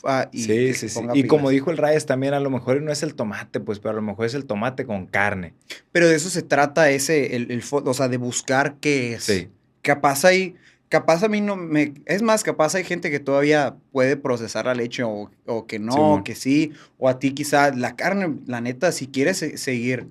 [0.03, 0.99] a- y sí, sí, sí.
[1.13, 3.91] Y como dijo el Reyes también, a lo mejor no es el tomate, pues, pero
[3.91, 5.53] a lo mejor es el tomate con carne.
[5.91, 9.23] Pero de eso se trata ese, el, o sea, de buscar qué es.
[9.23, 9.47] Sí.
[9.81, 10.55] Capaz hay,
[10.89, 14.73] capaz a mí no me, es más, capaz hay gente que todavía puede procesar la
[14.73, 16.23] leche o, o que no, Simón.
[16.23, 20.07] que sí, o a ti quizá la carne, la neta, si quieres se- seguir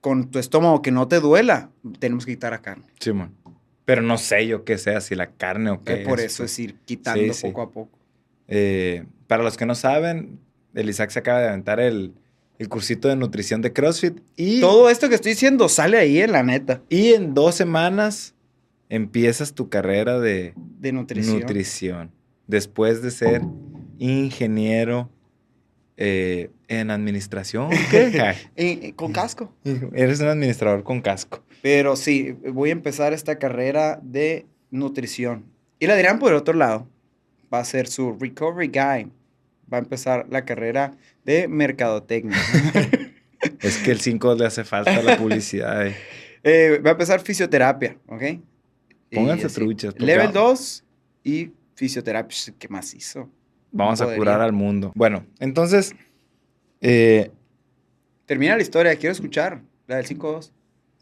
[0.00, 2.84] con tu estómago que no te duela, tenemos que quitar la carne.
[2.98, 3.34] Simón.
[3.90, 6.02] Pero no sé yo qué sea, si la carne o qué.
[6.02, 6.52] Eh, Por es, eso pues.
[6.52, 7.46] es ir quitando Sí, sí.
[7.48, 7.98] poco a poco.
[8.48, 10.38] Eh, para los que no saben,
[10.74, 12.12] el Isaac se acaba de aventar el,
[12.58, 16.32] el cursito de nutrición de CrossFit y, Todo esto que estoy diciendo sale ahí en
[16.32, 18.34] la neta y en dos semanas
[18.88, 21.40] empiezas tu carrera de de nutrición.
[21.40, 22.10] nutrición.
[22.46, 23.42] Después de ser
[23.98, 25.08] ingeniero
[26.02, 27.68] eh, en administración.
[28.96, 29.52] con casco.
[29.92, 31.44] Eres un administrador con casco.
[31.62, 35.44] Pero sí, voy a empezar esta carrera de nutrición.
[35.78, 36.88] Y la dirán por el otro lado.
[37.52, 39.12] Va a ser su recovery guy.
[39.72, 42.36] Va a empezar la carrera de mercadotecnia.
[43.60, 45.86] Es que el 5 le hace falta la publicidad.
[45.86, 45.94] eh.
[46.42, 48.22] Eh, va a empezar fisioterapia, ¿ok?
[49.12, 49.94] Pónganse truchas.
[49.98, 50.84] Level 2
[51.22, 52.34] y fisioterapia.
[52.58, 53.28] ¿Qué más hizo?
[53.72, 54.18] Vamos a Podría.
[54.18, 54.92] curar al mundo.
[54.94, 55.94] Bueno, entonces,
[56.80, 57.30] eh,
[58.30, 59.60] Termina la historia, quiero escuchar.
[59.88, 60.52] La del 5-2.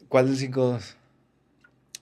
[0.07, 0.95] ¿cuál del 5-2?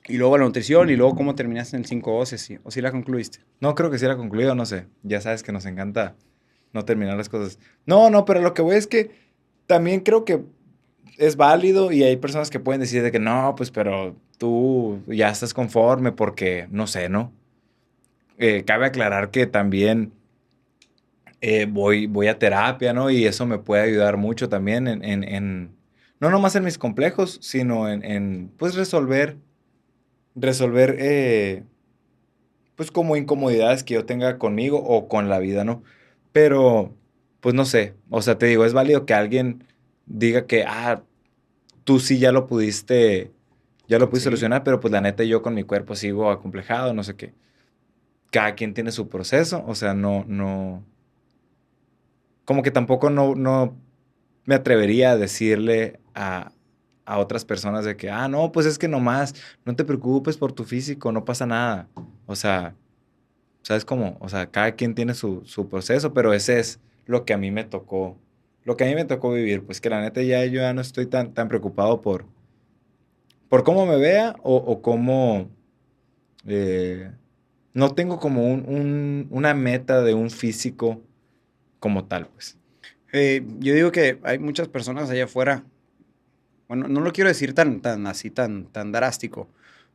[0.08, 2.38] Y luego la nutrición y luego cómo terminaste en el 5-2.
[2.38, 3.39] Sí, o si la concluiste.
[3.60, 4.86] No creo que si era concluido, no sé.
[5.03, 6.15] Ya sabes que nos encanta
[6.71, 7.60] no terminar las cosas.
[7.86, 9.12] No, no, pero lo que voy es que
[9.65, 10.43] también creo que
[11.17, 15.27] es válido y hay personas que pueden decir de que no, pues pero tú ya
[15.30, 17.34] estás conforme porque, no sé, ¿no?
[18.38, 20.13] Eh, cabe aclarar que también
[21.41, 23.10] eh, voy, voy a terapia, ¿no?
[23.10, 25.78] Y eso me puede ayudar mucho también en, en- en-
[26.19, 29.38] no nomás en mis complejos, sino en, en, pues resolver,
[30.36, 31.63] resolver, eh,
[32.76, 35.84] pues como incomodidades que yo tenga conmigo o con la vida, ¿no?
[36.32, 36.95] Pero,
[37.39, 39.63] pues no sé, o sea, te digo, es válido que alguien
[40.06, 41.04] diga que, ah,
[41.86, 43.32] tú sí ya lo pudiste,
[43.88, 44.32] ya lo pudiste Sí.
[44.32, 47.34] solucionar, pero pues la neta yo con mi cuerpo sigo acomplejado, no sé qué.
[48.32, 50.84] cada quien tiene su proceso, o sea, no, no,
[52.47, 53.75] como que tampoco no, no
[54.45, 56.53] me atrevería a decirle a,
[57.03, 60.53] a otras personas de que, ah, no, pues es que nomás, no te preocupes por
[60.53, 61.89] tu físico, no pasa nada.
[62.25, 62.73] O sea,
[63.63, 64.15] ¿sabes cómo?
[64.21, 67.51] O sea, cada quien tiene su, su proceso, pero ese es lo que a mí
[67.51, 68.17] me tocó,
[68.63, 70.79] lo que a mí me tocó vivir, pues que la neta ya yo ya no
[70.79, 72.27] estoy tan, tan preocupado por,
[73.49, 75.49] por cómo me vea o, o cómo...
[76.45, 77.12] Eh,
[77.73, 81.01] no tengo como un, una meta de un físico
[81.88, 82.58] como tal, pues.
[83.13, 85.63] Eh, yo digo que hay muchas personas allá afuera.
[86.67, 89.47] Bueno, no lo quiero decir tan, tan así, tan, tan drástico,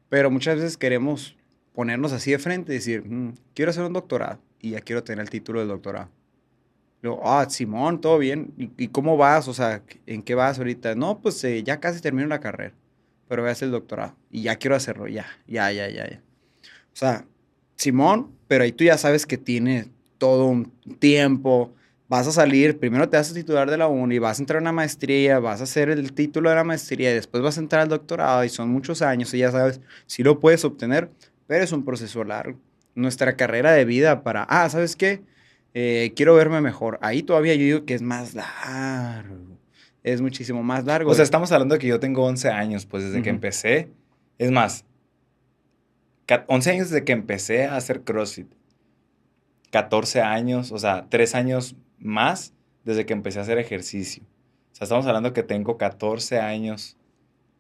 [0.09, 1.37] pero muchas veces queremos
[1.75, 5.23] ponernos así de frente y decir, mm, quiero hacer un doctorado y ya quiero tener
[5.23, 6.09] el título del doctorado.
[7.03, 8.55] Luego, ah, Simón, todo bien.
[8.57, 9.49] ¿Y, cómo vas?
[9.49, 10.95] O sea, ¿en qué vas ahorita?
[10.95, 12.73] No, pues eh, ya casi termino la carrera,
[13.29, 16.23] pero voy a hacer el doctorado y ya quiero hacerlo, ya, ya, ya, ya, ya.
[16.67, 17.27] O sea,
[17.77, 21.75] Simón, pero ahí tú ya sabes que tiene todo un tiempo.
[22.13, 24.61] Vas a salir, primero te vas a titular de la uni, vas a entrar a
[24.61, 27.81] una maestría, vas a hacer el título de la maestría y después vas a entrar
[27.81, 31.09] al doctorado y son muchos años y ya sabes si lo puedes obtener,
[31.47, 32.59] pero es un proceso largo.
[32.95, 35.23] Nuestra carrera de vida para, ah, ¿sabes qué?
[35.73, 36.99] Eh, quiero verme mejor.
[37.01, 39.57] Ahí todavía yo digo que es más largo.
[40.03, 41.11] Es muchísimo más largo.
[41.11, 43.89] O sea, estamos hablando de que yo tengo 11 años, pues desde que empecé.
[44.37, 44.85] Es más,
[46.47, 48.49] 11 años desde que empecé a hacer CrossFit.
[49.71, 54.23] 14 años, o sea, 3 años más desde que empecé a hacer ejercicio.
[54.73, 56.97] O sea, estamos hablando que tengo 14 años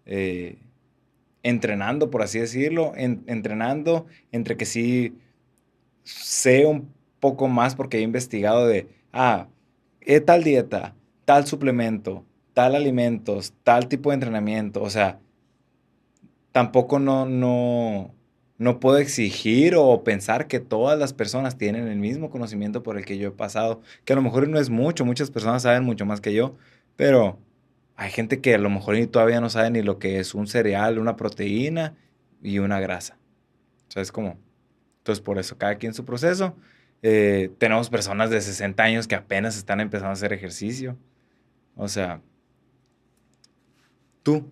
[0.06, 0.58] eh,
[1.42, 5.14] entrenando, por así decirlo, entrenando entre que sí
[6.04, 9.48] sé un poco más porque he investigado de, ah,
[10.26, 12.24] tal dieta, tal suplemento,
[12.54, 14.82] tal alimentos, tal tipo de entrenamiento.
[14.82, 15.20] O sea,
[16.52, 18.14] tampoco no, no,
[18.62, 23.04] no puedo exigir o pensar que todas las personas tienen el mismo conocimiento por el
[23.04, 26.06] que yo he pasado, que a lo mejor no es mucho, muchas personas saben mucho
[26.06, 26.56] más que yo,
[26.96, 27.38] pero
[27.96, 30.98] hay gente que a lo mejor todavía no sabe ni lo que es un cereal,
[30.98, 31.96] una proteína
[32.40, 33.18] y una grasa.
[33.88, 36.54] O sea, es entonces por eso cada quien su proceso.
[37.02, 40.96] Eh, tenemos personas de 60 años que apenas están empezando a hacer ejercicio.
[41.76, 42.20] O sea,
[44.22, 44.48] tú.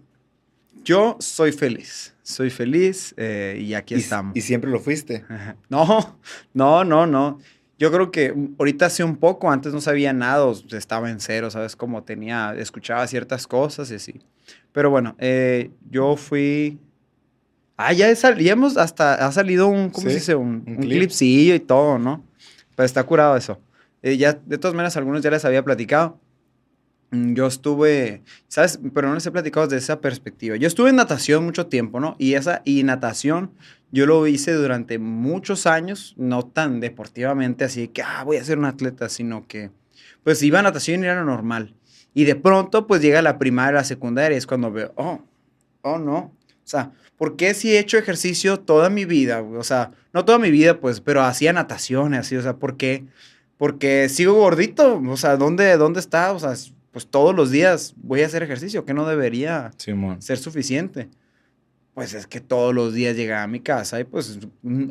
[0.82, 4.36] Yo soy feliz soy feliz eh, y aquí estamos.
[4.36, 5.24] ¿Y siempre lo fuiste?
[5.68, 6.18] No,
[6.54, 7.38] no, no, no.
[7.78, 11.76] Yo creo que ahorita sí un poco, antes no sabía nada, estaba en cero, ¿sabes?
[11.76, 14.20] Como tenía, escuchaba ciertas cosas y así.
[14.72, 16.78] Pero bueno, eh, yo fui...
[17.76, 20.34] Ah, ya, hemos hasta, ha salido un, ¿cómo se dice?
[20.34, 22.22] Un, un, clipsillo y todo, ¿no?
[22.76, 23.58] Pero está curado eso.
[24.02, 26.18] Eh, ya, de todas maneras, algunos ya les había platicado.
[27.10, 28.78] Mm, yo estuve, ¿sabes?
[28.94, 30.56] Pero no les he platicado desde esa perspectiva.
[30.56, 32.14] Yo estuve en natación mucho tiempo, ¿no?
[32.18, 33.52] Y esa, y natación,
[33.90, 38.58] yo lo hice durante muchos años, no tan deportivamente, así que, ah, voy a ser
[38.58, 39.70] un atleta, sino que,
[40.22, 41.74] pues iba a natación y era lo normal.
[42.14, 45.20] Y de pronto, pues llega la primaria, la secundaria, y es cuando veo, oh,
[45.82, 46.16] oh, no.
[46.18, 49.42] O sea, ¿por qué si he hecho ejercicio toda mi vida?
[49.42, 53.06] O sea, no toda mi vida, pues, pero hacía natación, así, o sea, ¿por qué?
[53.58, 56.32] Porque sigo gordito, o sea, ¿dónde, dónde está?
[56.32, 56.54] O sea,
[56.92, 59.70] pues todos los días voy a hacer ejercicio, que no debería
[60.18, 61.08] ser suficiente.
[61.94, 64.38] Pues es que todos los días llegaba a mi casa y pues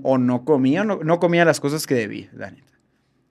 [0.04, 2.54] o no comía, no, no comía las cosas que debía, la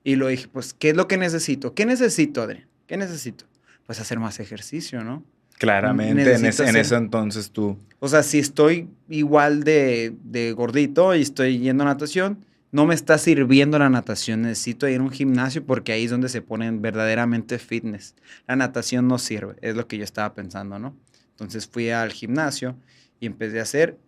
[0.05, 1.75] Y lo dije, pues, ¿qué es lo que necesito?
[1.75, 2.67] ¿Qué necesito, Adrián?
[2.87, 3.45] ¿Qué necesito?
[3.87, 5.23] Pues hacer más ejercicio, ¿no?
[5.59, 7.77] Claramente, en, en, eso entonces tú.
[7.99, 12.95] O sea, si estoy igual de, de gordito y estoy yendo a natación, no me
[12.95, 16.83] está sirviendo la natación, necesito ir a un gimnasio porque ahí es donde se ponen
[16.83, 18.15] verdaderamente fitness.
[18.47, 20.95] La natación no sirve, es lo que yo estaba pensando, ¿no?
[21.31, 22.77] Entonces fui al gimnasio
[23.21, 23.99] y empecé a hacer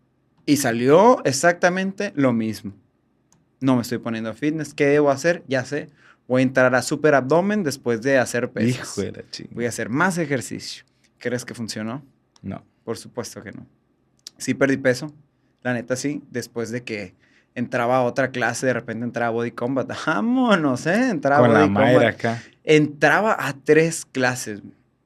[0.45, 2.75] y salió exactamente lo mismo.
[3.61, 5.43] No me estoy poniendo fitness, ¿qué debo hacer?
[5.47, 5.89] Ya sé,
[6.27, 8.99] voy a entrar a super abdomen después de hacer pesas.
[8.99, 10.85] Hijo de la Voy a hacer más ejercicio.
[11.19, 12.03] ¿Crees que funcionó?
[12.43, 12.65] No.
[12.85, 13.67] Por supuesto que no.
[14.39, 15.13] Sí perdí peso,
[15.63, 17.15] la neta sí, después de que
[17.55, 19.91] entraba a otra clase, de repente entraba a Body Combat.
[20.07, 21.11] Vámonos, ¿eh?
[21.11, 22.43] Entraba Con a Body la acá.
[22.65, 24.63] Entraba a tres clases.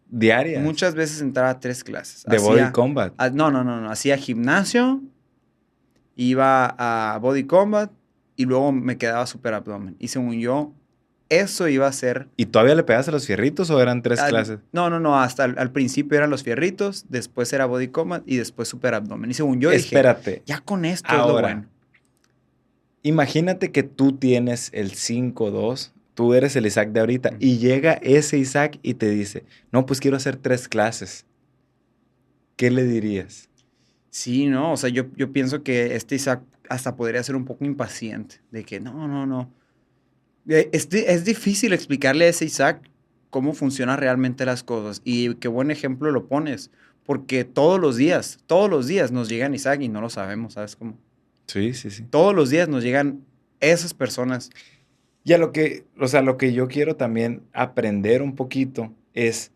[0.09, 0.62] ¿Diarias?
[0.62, 2.24] Muchas veces entraba a tres clases.
[2.24, 3.12] ¿De Body Combat?
[3.33, 3.90] no, no, no, no.
[3.90, 5.02] Hacía gimnasio,
[6.14, 7.90] iba a Body Combat
[8.37, 9.96] y luego me quedaba super abdomen.
[9.98, 10.72] Y según yo,
[11.28, 12.28] eso iba a ser...
[12.37, 14.61] ¿Y todavía le pegaste a los fierritos o eran tres clases?
[14.72, 15.18] No, no, no.
[15.18, 19.30] Hasta al, principio eran los fierritos, después era Body Combat y después super abdomen.
[19.30, 20.42] Y según yo Espérate.
[20.46, 21.66] ya con esto es lo bueno.
[23.04, 28.38] Imagínate que tú tienes el 5-2, tú eres el Isaac de ahorita, y llega ese
[28.38, 31.26] Isaac y te dice, no, pues quiero hacer tres clases.
[32.56, 33.50] ¿Qué le dirías?
[34.08, 37.66] Sí, no, o sea, yo, yo pienso que este Isaac hasta podría ser un poco
[37.66, 39.52] impaciente, de que no, no, no.
[40.48, 42.88] Eh, Es, es difícil explicarle a ese Isaac
[43.28, 45.02] cómo funcionan realmente las cosas.
[45.04, 46.70] Y qué buen ejemplo lo pones,
[47.04, 50.74] porque todos los días, todos los días nos llegan Isaac y no lo sabemos, ¿sabes
[50.76, 50.96] cómo?
[51.46, 52.04] Sí, sí, sí.
[52.04, 53.24] Todos los días nos llegan
[53.61, 54.50] esas personas.
[55.24, 59.52] Y a lo que, o sea, lo que yo quiero también aprender un poquito es,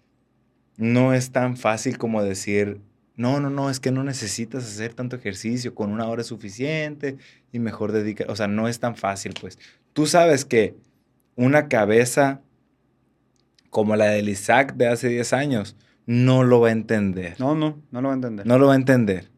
[0.76, 2.80] no es tan fácil como decir,
[3.16, 7.16] no, no, no, es que no necesitas hacer tanto ejercicio, con una hora es suficiente
[7.52, 9.58] y mejor dedica, o sea, no es tan fácil, pues.
[9.92, 10.76] Tú sabes que
[11.34, 12.40] una cabeza
[13.70, 17.34] como la del Isaac de hace 10 años no lo va a entender.
[17.38, 18.46] No, no, no lo va a entender.
[18.46, 19.30] No lo va a entender.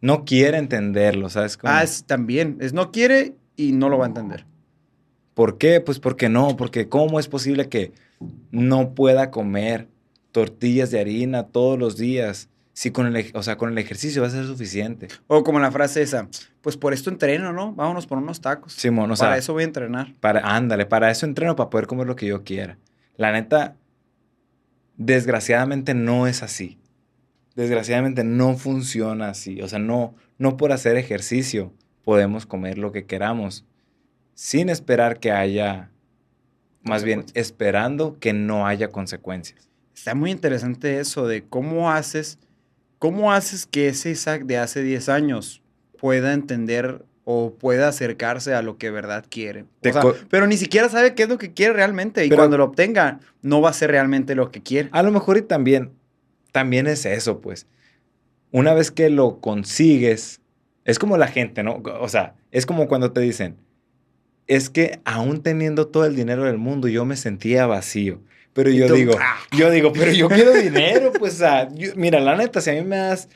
[0.00, 1.72] No quiere entenderlo, ¿sabes cómo?
[1.72, 4.46] ah, es, también, es no quiere y no lo va a entender.
[5.34, 5.80] ¿Por qué?
[5.80, 7.92] Pues porque no, porque ¿cómo es posible que
[8.50, 9.88] no pueda comer
[10.32, 12.48] tortillas de harina todos los días?
[12.72, 15.08] Si con el, o sea, con el ejercicio va a ser suficiente.
[15.26, 16.28] O como la frase esa,
[16.60, 17.72] pues por esto entreno, ¿no?
[17.72, 18.72] Vámonos por unos tacos.
[18.72, 20.14] Simón, o Para sea, eso voy a entrenar.
[20.20, 22.78] para, ándale, para eso entreno, para poder comer lo que yo quiera.
[23.16, 23.74] La neta,
[24.96, 26.77] desgraciadamente no es así.
[27.58, 29.60] Desgraciadamente no funciona así.
[29.62, 31.72] O sea, no, no por hacer ejercicio
[32.04, 33.64] podemos comer lo que queramos
[34.34, 35.90] sin esperar que haya,
[36.82, 39.68] más bien esperando que no haya consecuencias.
[39.92, 42.38] Está muy interesante eso de cómo haces,
[43.00, 45.60] cómo haces que ese Isaac de hace 10 años
[45.98, 49.64] pueda entender o pueda acercarse a lo que verdad quiere.
[49.84, 52.56] O sea, pero ni siquiera sabe qué es lo que quiere realmente y Pero- cuando
[52.56, 54.90] lo obtenga no va a ser realmente lo que quiere.
[54.92, 55.97] A lo mejor y también,
[56.52, 57.66] también es eso, pues.
[58.50, 60.40] Una vez que lo consigues,
[60.84, 61.82] es como la gente, ¿no?
[62.00, 63.56] O sea, es como cuando te dicen,
[64.46, 68.22] es que aún teniendo todo el dinero del mundo, yo me sentía vacío.
[68.54, 69.36] Pero yo tú, digo, "Ah".
[69.56, 72.72] yo digo, pero yo quiero dinero, pues, o sea, yo- mira, la neta, si a
[72.72, 73.28] mí me das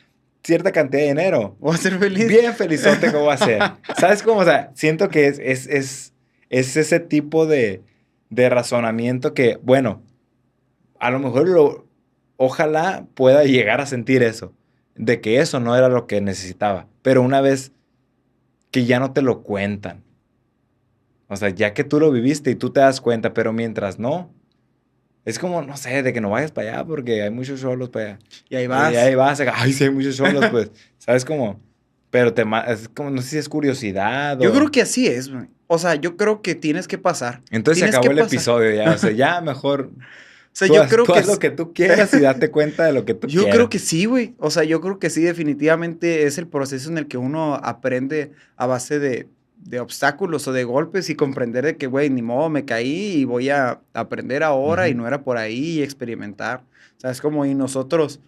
[0.42, 2.26] cierta cantidad de dinero, Voy a ser feliz.
[2.26, 3.60] bien felizote cómo va a ser.
[3.98, 4.40] ¿Sabes cómo?
[4.40, 6.12] O sea, siento que es, es, es,
[6.48, 7.82] es ese tipo de,
[8.30, 10.02] de razonamiento que, bueno,
[10.98, 11.86] a lo mejor lo,
[12.44, 14.52] ojalá pueda llegar a sentir eso,
[14.96, 17.70] de que eso no era lo que necesitaba, pero una vez
[18.72, 20.02] que ya no te lo cuentan,
[21.28, 24.34] o sea, ya que tú lo viviste y tú te das cuenta, pero mientras no,
[25.24, 28.06] es como, no sé, de que no vayas para allá porque hay muchos solos para
[28.06, 28.18] allá.
[28.48, 28.92] Y ahí vas.
[28.92, 31.60] Y ahí vas, ay, sí hay muchos solos, pues, ¿sabes cómo?
[32.10, 34.42] Pero te, es como, no sé si es curiosidad o...
[34.42, 35.46] Yo creo que así es, güey.
[35.68, 37.40] O sea, yo creo que tienes que pasar.
[37.50, 38.34] Entonces se tienes acabó que el pasar.
[38.34, 39.92] episodio ya, o sea, ya mejor...
[40.52, 42.50] O sea, tú yo haz- creo tú que haz lo que tú quieras y date
[42.50, 43.56] cuenta de lo que tú Yo quieras.
[43.56, 44.34] creo que sí, güey.
[44.38, 48.32] O sea, yo creo que sí, definitivamente es el proceso en el que uno aprende
[48.56, 49.28] a base de,
[49.64, 53.24] de obstáculos o de golpes y comprender de que, güey, ni modo, me caí y
[53.24, 55.00] voy a aprender ahora y Ujú.
[55.02, 56.64] no era por ahí y experimentar.
[56.98, 58.20] O sea, es como y nosotros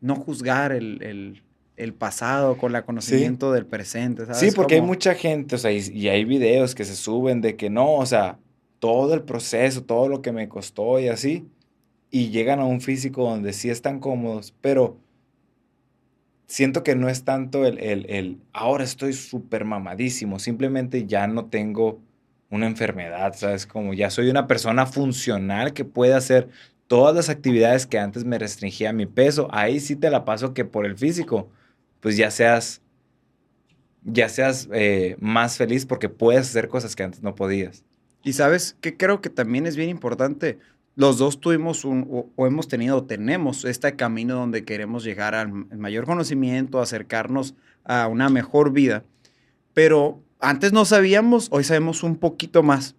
[0.00, 1.42] no juzgar el, el-
[1.78, 4.38] el pasado con el conocimiento del presente, ¿sabes?
[4.38, 7.40] Sí, porque hay Como- mucha gente, o sea, y, y hay videos que se suben
[7.40, 8.38] de que no, o sea,
[8.78, 11.46] todo el proceso, todo lo que me costó y así,
[12.12, 14.98] y llegan a un físico donde sí están cómodos, pero
[16.46, 21.46] siento que no es tanto el, el, el ahora estoy súper mamadísimo, simplemente ya no
[21.46, 22.00] tengo
[22.50, 23.66] una enfermedad, ¿sabes?
[23.66, 26.50] Como ya soy una persona funcional que puede hacer
[26.86, 30.66] todas las actividades que antes me restringía mi peso, ahí sí te la paso que
[30.66, 31.48] por el físico,
[32.00, 32.82] pues ya seas
[34.04, 37.84] ya seas eh, más feliz porque puedes hacer cosas que antes no podías.
[38.22, 40.58] Y sabes que creo que también es bien importante.
[40.94, 45.50] Los dos tuvimos un, o, o hemos tenido, tenemos este camino donde queremos llegar al
[45.50, 49.04] mayor conocimiento, acercarnos a una mejor vida.
[49.74, 52.96] Pero antes no sabíamos, hoy sabemos un poquito más.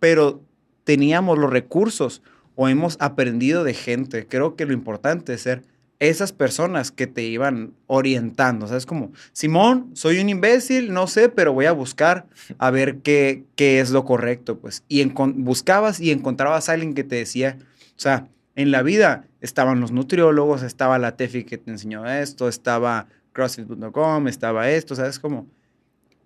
[0.00, 0.42] Pero
[0.84, 2.22] teníamos los recursos
[2.54, 4.26] o hemos aprendido de gente.
[4.26, 5.62] Creo que lo importante es ser
[5.98, 8.66] esas personas que te iban orientando.
[8.66, 8.86] ¿Sabes?
[8.86, 12.26] Como, Simón, soy un imbécil, no sé, pero voy a buscar
[12.58, 14.84] a ver qué, qué es lo correcto, pues.
[14.88, 19.80] Y buscabas y encontrabas a alguien que te decía, o sea, en la vida estaban
[19.80, 25.18] los nutriólogos, estaba la Tefi que te enseñó esto, estaba CrossFit.com, estaba esto, ¿sabes?
[25.18, 25.46] Como,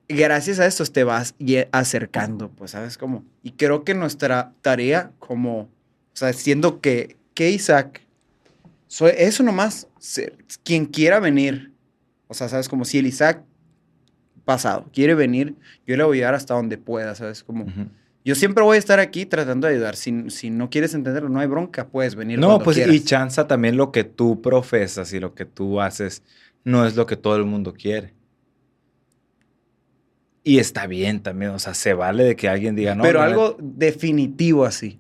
[0.09, 1.35] gracias a esto te vas
[1.73, 2.99] acercando, pues, ¿sabes?
[2.99, 5.69] Como, y creo que nuestra tarea como, o
[6.15, 8.03] sea, siendo que, que Isaac,
[8.91, 10.33] so- eso nomás, se-
[10.65, 11.73] quien quiera venir,
[12.27, 12.69] o sea, ¿sabes?
[12.69, 13.45] Como si el Isaac
[14.45, 15.55] pasado quiere venir,
[15.87, 17.45] yo le voy a ayudar hasta donde pueda, ¿sabes?
[17.45, 17.67] Como,
[18.25, 19.95] yo siempre voy a estar aquí tratando de ayudar.
[19.95, 22.39] Si, si no quieres entenderlo, no hay bronca, puedes venir.
[22.41, 26.23] No, cuando pues y chanza también lo que tú profesas y lo que tú haces
[26.65, 28.13] no es lo que todo el mundo quiere.
[30.43, 33.03] Y está bien también, o sea, se vale de que alguien diga no.
[33.03, 34.99] Pero algo definitivo así.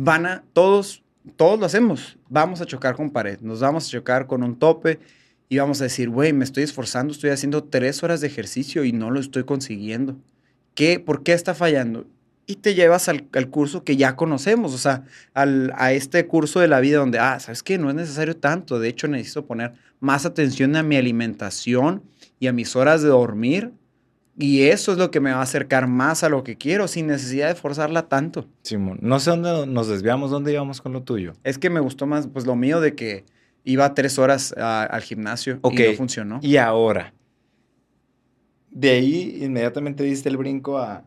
[0.00, 1.03] Van a, todos,
[1.36, 2.18] todos lo hacemos.
[2.28, 5.00] Vamos a chocar con pared, nos vamos a chocar con un tope
[5.48, 9.10] íbamos a decir, güey, me estoy esforzando, estoy haciendo tres horas de ejercicio y no
[9.10, 10.16] lo estoy consiguiendo.
[10.74, 10.98] ¿Qué?
[10.98, 12.06] ¿Por qué está fallando?
[12.46, 16.60] Y te llevas al, al curso que ya conocemos, o sea, al, a este curso
[16.60, 17.78] de la vida donde, ah, ¿sabes qué?
[17.78, 18.78] No es necesario tanto.
[18.78, 22.02] De hecho, necesito poner más atención a mi alimentación
[22.40, 23.72] y a mis horas de dormir.
[24.36, 27.06] Y eso es lo que me va a acercar más a lo que quiero, sin
[27.06, 28.48] necesidad de forzarla tanto.
[28.62, 31.34] Simón, no sé dónde nos desviamos, dónde íbamos con lo tuyo.
[31.44, 33.24] Es que me gustó más, pues lo mío de que
[33.62, 35.78] iba tres horas a- al gimnasio Ok.
[35.78, 36.40] y no funcionó.
[36.42, 37.14] Y ahora,
[38.70, 41.04] de ahí inmediatamente diste el brinco a,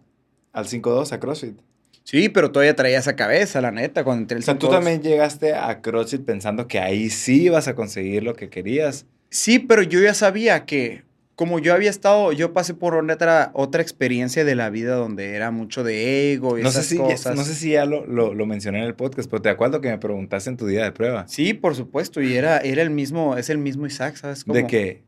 [0.53, 1.57] al 5-2, a CrossFit.
[2.03, 4.71] Sí, pero todavía traía esa cabeza, la neta, cuando entré O el sea, tú 5-2.
[4.71, 9.05] también llegaste a CrossFit pensando que ahí sí ibas a conseguir lo que querías.
[9.29, 11.03] Sí, pero yo ya sabía que,
[11.37, 15.51] como yo había estado, yo pasé por otra, otra experiencia de la vida donde era
[15.51, 17.35] mucho de ego y No sé, esas si, cosas.
[17.37, 19.87] no sé si ya lo, lo, lo mencioné en el podcast, pero te acuerdo que
[19.89, 21.27] me preguntaste en tu día de prueba.
[21.27, 24.39] Sí, por supuesto, y era, era el mismo, es el mismo Isaac, ¿sabes?
[24.39, 25.03] De Como- que,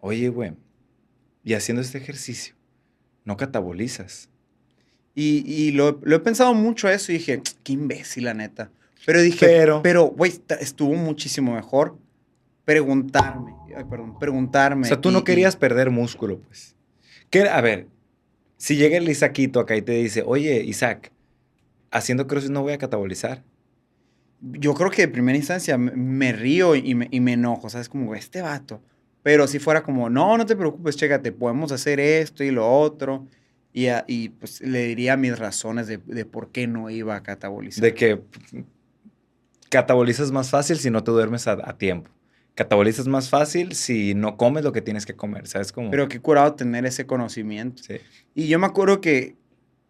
[0.00, 0.52] oye, güey,
[1.44, 2.54] y haciendo este ejercicio,
[3.24, 4.28] no catabolizas.
[5.14, 8.70] Y, y lo, lo he pensado mucho eso y dije, qué imbécil, la neta.
[9.06, 11.96] Pero dije, Pero- güey, estuvo muchísimo mejor
[12.72, 14.82] preguntarme, ay, perdón, preguntarme.
[14.82, 16.76] O sea, tú y- no y- querías perder músculo, pues.
[17.30, 17.86] ¿Qué- a ver,
[18.58, 21.10] si llega el Isaquito acá y te dice, oye, Isaac,
[21.90, 23.42] haciendo CrossFit no voy a catabolizar.
[24.42, 27.88] Yo creo que de primera instancia me, me río y me, y me enojo, ¿sabes?
[27.88, 28.82] Como, este vato.
[29.22, 33.26] Pero si fuera como, no, no te preocupes, chécate, podemos hacer esto y lo otro.
[33.72, 37.22] Y, a- y pues le diría mis razones de, de por qué no iba a
[37.22, 37.82] catabolizar.
[37.82, 38.20] De que
[39.70, 42.10] catabolizas más fácil si no te duermes a, a tiempo.
[42.58, 45.92] Catabolizas más fácil si no comes lo que tienes que comer, ¿sabes cómo?
[45.92, 47.84] Pero qué curado tener ese conocimiento.
[47.84, 47.98] Sí.
[48.34, 49.36] Y yo me acuerdo que,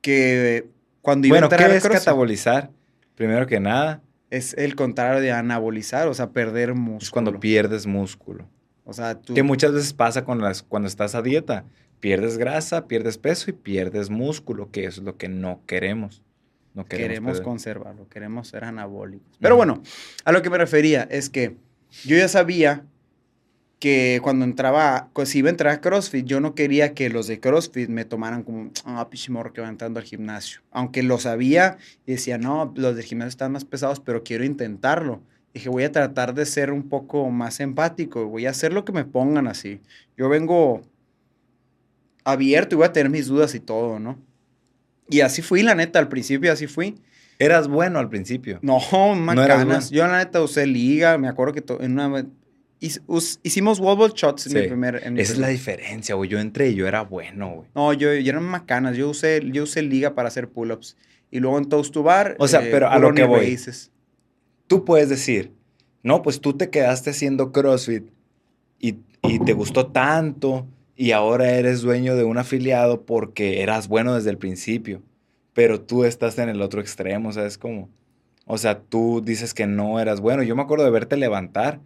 [0.03, 0.69] que
[1.01, 2.71] cuando iba Bueno, a entrar ¿qué a es catabolizar?
[3.15, 6.99] Primero que nada, es el contrario de anabolizar, o sea, perder músculo.
[6.99, 8.47] es cuando pierdes músculo.
[8.85, 9.33] O sea, tú...
[9.33, 11.65] Que muchas veces pasa con las, cuando estás a dieta.
[12.01, 16.23] Pierdes grasa, pierdes peso y pierdes músculo, que eso es lo que no queremos.
[16.75, 19.39] No queremos, queremos conservarlo, queremos ser anabólicos.
[19.41, 19.83] Pero bueno,
[20.27, 21.57] a lo que me refería es que
[22.05, 22.85] yo ya sabía
[23.79, 27.27] que cuando entraba, pues, si iba a entrar a CrossFit, yo no quería que los
[27.29, 30.63] de CrossFit me tomaran como, ah, pichimorro que va entrando al gimnasio.
[30.71, 35.23] Aunque lo sabía decía, no, los del gimnasio están más pesados, pero quiero intentarlo.
[35.55, 38.93] Dije, voy a tratar de ser un poco más empático, voy a hacer lo que
[38.93, 39.81] me pongan así.
[40.17, 40.83] Yo vengo
[42.25, 44.19] abierto y voy a tener mis dudas y todo, ¿no?
[45.09, 46.97] Y así fui, la neta, al principio así fui.
[47.39, 48.59] Eras bueno al principio.
[48.63, 49.91] No, eras macanas.
[49.91, 52.27] Yo la neta usé liga, me acuerdo que en una
[53.43, 54.59] hicimos wobble shots en Sí.
[54.59, 56.29] mi primer en mi Esa es la diferencia, güey.
[56.31, 57.69] Yo entré y yo era bueno, güey.
[57.75, 58.97] No, yo, yo eran macanas.
[58.97, 60.97] Yo usé yo usé liga para hacer pull-ups
[61.31, 62.37] y luego en toast to bar.
[62.39, 63.59] O sea, pero a lo que voy.
[64.67, 65.53] Tú puedes decir,
[66.03, 68.05] no, pues tú te quedaste haciendo CrossFit
[68.79, 74.15] y, y te gustó tanto y ahora eres dueño de un afiliado porque eras bueno
[74.15, 75.03] desde el principio,
[75.59, 77.91] pero tú estás en el otro extremo, ¿sabes cómo?
[78.45, 80.45] O sea, tú dices que no eras bueno.
[80.45, 81.81] Yo me acuerdo de verte levantar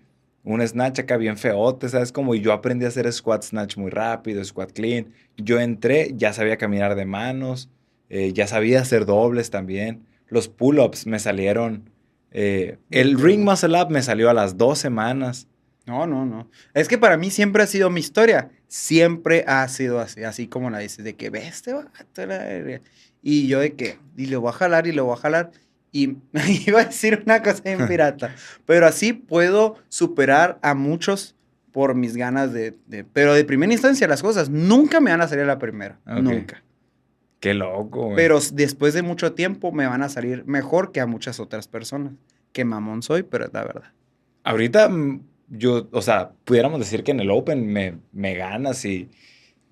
[0.44, 2.12] un snatch acá bien feote, ¿sabes?
[2.12, 5.14] Como y yo aprendí a hacer squat snatch muy rápido, squat clean.
[5.38, 7.70] Yo entré, ya sabía caminar de manos,
[8.10, 10.04] eh, ya sabía hacer dobles también.
[10.28, 11.88] Los pull-ups me salieron.
[12.30, 15.48] eh, el ring muscle up me salió a las dos semanas.
[15.86, 16.50] No, no, no.
[16.74, 18.50] Es que para mí siempre ha sido mi historia.
[18.68, 21.90] Siempre ha sido así, así como la dices, de que ve este vato.
[23.22, 23.42] La verga".
[23.42, 25.50] Y yo de que, y lo voy a jalar y lo voy a jalar.
[25.92, 26.16] Y
[26.66, 28.34] iba a decir una cosa en pirata.
[28.66, 31.34] pero así puedo superar a muchos
[31.70, 35.28] por mis ganas de, de- Pero de primera instancia las cosas nunca me van a
[35.28, 35.98] salir a la primera.
[36.06, 36.18] Ok.
[36.22, 36.62] Nunca.
[37.40, 38.16] Qué loco, güey.
[38.16, 42.12] Pero después de mucho tiempo me van a salir mejor que a muchas otras personas.
[42.52, 43.92] Qué mamón soy, pero es la verdad.
[44.44, 49.10] Ahorita mm, yo, o sea, pudiéramos decir que en el Open me, me ganas y,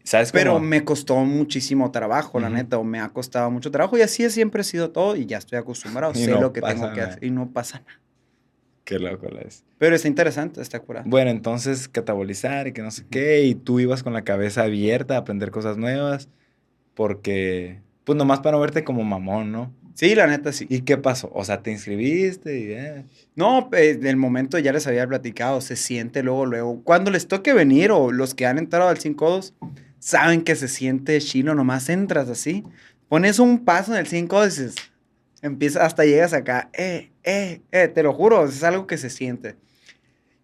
[0.04, 0.32] ¿sabes?
[0.32, 0.64] Pero cómo?
[0.66, 2.56] me costó muchísimo trabajo, la Ujú.
[2.56, 5.38] neta, o me ha costado mucho trabajo y así siempre ha sido todo y ya
[5.38, 7.10] estoy acostumbrado, Y sé no lo que tengo que nada.
[7.12, 8.00] hacer y no pasa nada.
[8.84, 9.64] Qué loco la es.
[9.78, 11.04] Pero está interesante, está curado.
[11.08, 15.14] Bueno, entonces catabolizar y que no sé qué, y tú ibas con la cabeza abierta
[15.14, 16.28] a aprender cosas nuevas,
[16.94, 19.72] porque, pues nomás para no verte como mamón, ¿no?
[19.94, 20.66] Sí, la neta sí.
[20.70, 21.30] ¿Y qué pasó?
[21.34, 22.72] O sea, te inscribiste y...
[22.72, 23.04] eh,
[23.36, 26.80] No, eh, del momento ya les había platicado, se siente luego, luego.
[26.82, 29.52] Cuando les toque venir o los que han entrado al 5-2,
[30.00, 32.64] saben que se siente chino, nomás entras así,
[33.08, 34.74] pones un paso en el 5 y dices,
[35.42, 39.54] empieza, hasta llegas acá, eh, eh, eh, te lo juro, es algo que se siente.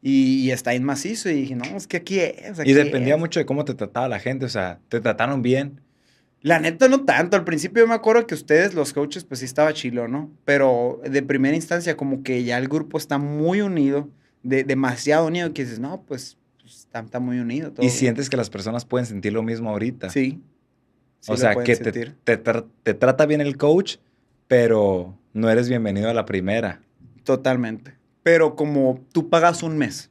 [0.02, 2.60] Y, y está en macizo y dije, no, es que aquí es.
[2.60, 3.20] Aquí Y dependía es".
[3.20, 5.80] mucho de cómo te trataba la gente, o sea, te trataron bien.
[6.42, 9.46] La neta no tanto, al principio yo me acuerdo que ustedes, los coaches, pues sí
[9.46, 10.30] estaba chilo, ¿no?
[10.44, 14.08] Pero de primera instancia como que ya el grupo está muy unido,
[14.44, 16.36] de, demasiado unido que dices, no, pues
[16.86, 17.72] está, está, muy unido.
[17.72, 20.10] Todo y sientes que las personas pueden sentir lo mismo ahorita.
[20.10, 20.40] Sí.
[21.20, 23.96] sí o sea, que te, te, te, trata bien el coach,
[24.48, 26.80] pero no eres bienvenido a la primera.
[27.24, 27.94] Totalmente.
[28.22, 30.10] Pero como tú pagas un mes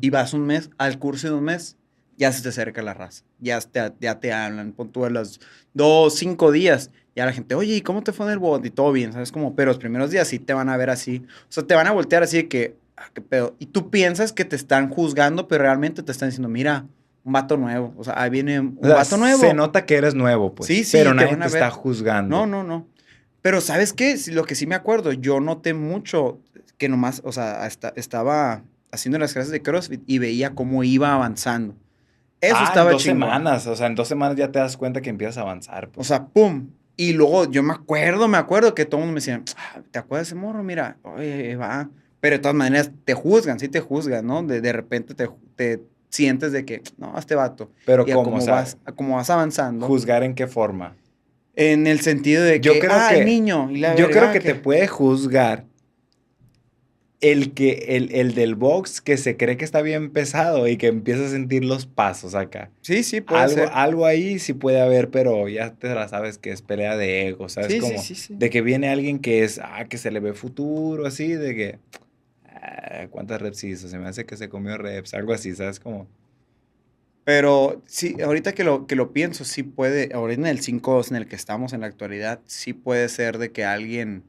[0.00, 1.76] y vas un mes al curso de un mes,
[2.16, 3.24] ya se te acerca la raza.
[3.38, 5.38] Ya te, ya te hablan, pon tú a las
[5.72, 6.90] dos, cinco días.
[7.14, 8.64] Ya la gente, oye, ¿y cómo te fue en el bot?
[8.66, 9.32] Y todo bien, ¿sabes?
[9.32, 11.22] Como, pero los primeros días sí te van a ver así.
[11.42, 13.56] O sea, te van a voltear así de que, ah, qué pedo.
[13.58, 16.86] Y tú piensas que te están juzgando, pero realmente te están diciendo, mira,
[17.24, 17.94] un vato nuevo.
[17.96, 19.40] O sea, ahí viene un vato nuevo.
[19.40, 20.66] Se nota que eres nuevo, pues.
[20.66, 20.96] Sí, sí.
[20.96, 22.36] Pero nadie te está juzgando.
[22.36, 22.86] No, no, no.
[23.42, 24.16] Pero ¿sabes qué?
[24.28, 26.40] Lo que sí me acuerdo, yo noté mucho
[26.76, 31.74] que nomás, o sea, estaba haciendo las clases de CrossFit y veía cómo iba avanzando.
[32.40, 35.00] Eso ah, estaba en dos semanas, o sea, en dos semanas ya te das cuenta
[35.00, 35.88] que empiezas a avanzar.
[35.88, 36.06] Pues.
[36.06, 36.70] O sea, pum.
[36.96, 39.98] Y luego yo me acuerdo, me acuerdo que todo el mundo me decía, ah, ¿te
[39.98, 40.62] acuerdas de ese morro?
[40.62, 41.88] Mira, oye, va.
[42.20, 44.42] Pero de todas maneras te juzgan, sí te juzgan, ¿no?
[44.42, 47.70] De, de repente te, te, sientes de que, no, este vato.
[47.84, 49.86] Pero como, vas, como vas avanzando.
[49.86, 50.96] ¿Juzgar en qué forma?
[51.54, 53.70] En el sentido de que, yo creo ah, que, niño.
[53.70, 55.64] yo creo que, te puede juzgar
[57.20, 60.86] el, que, el, el, del box que se cree que está bien pesado y que
[60.86, 62.70] empieza a sentir los pasos acá.
[62.80, 63.68] Sí, sí, puede algo, ser.
[63.72, 67.48] Algo ahí sí puede haber, pero ya te la sabes que es pelea de ego,
[67.48, 67.72] ¿sabes?
[67.72, 70.34] Sí, Como sí, sí, de que viene alguien que es, ah, que se le ve
[70.34, 71.78] futuro, así, de que,
[73.10, 73.88] ¿cuántas reps hizo?
[73.88, 75.80] Se me hace que se comió reps, algo así, ¿sabes?
[75.80, 76.06] Como...
[77.24, 81.16] Pero sí, ahorita que lo, que lo pienso, sí puede, ahorita en el 5 en
[81.16, 84.24] el que estamos en la actualidad, sí puede ser de que alguien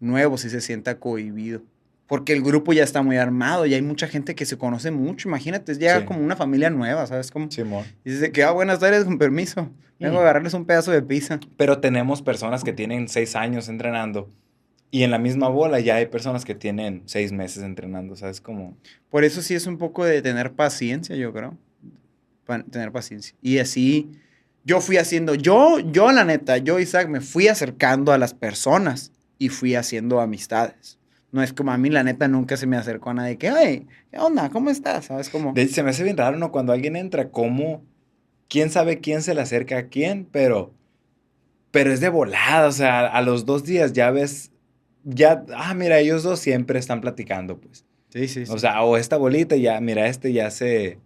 [0.00, 1.62] nuevo sí se sienta cohibido
[2.08, 5.28] porque el grupo ya está muy armado y hay mucha gente que se conoce mucho.
[5.28, 7.50] Imagínate, llega como una familia nueva, ¿sabes cómo?
[7.50, 7.62] Sí,
[8.02, 9.70] y dice que, ah, buenas tardes, con permiso.
[10.00, 11.38] Vengo a agarrarles un pedazo de pizza.
[11.58, 14.32] Pero tenemos personas que tienen seis años entrenando
[14.90, 18.76] y en la misma bola ya hay personas que tienen seis meses entrenando, ¿sabes cómo?
[19.10, 21.56] Por eso sí es un poco de tener paciencia, yo creo.
[22.70, 23.34] tener paciencia.
[23.42, 24.10] Y así
[24.64, 29.12] yo fui haciendo, yo, yo la neta, yo Isaac, me fui acercando a las personas
[29.38, 30.98] y fui haciendo amistades.
[31.30, 33.86] No es como a mí, la neta, nunca se me acercó a nadie que, ay,
[34.10, 34.50] ¿qué onda?
[34.50, 35.06] ¿Cómo estás?
[35.06, 35.54] ¿Sabes cómo?
[35.54, 36.50] se me hace bien raro, ¿no?
[36.50, 37.82] Cuando alguien entra, ¿cómo?
[38.48, 40.26] ¿Quién sabe quién se le acerca a quién?
[40.30, 40.72] Pero,
[41.70, 44.52] pero es de volada, o sea, a los dos días ya ves,
[45.08, 47.84] ya, ah, mira, ellos dos siempre están platicando, pues.
[48.10, 48.52] Sí, sí, sí.
[48.52, 50.98] O sea, o esta bolita, ya, mira, este ya se,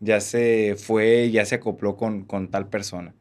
[0.00, 3.14] ya se fue, ya se acopló con, con tal persona.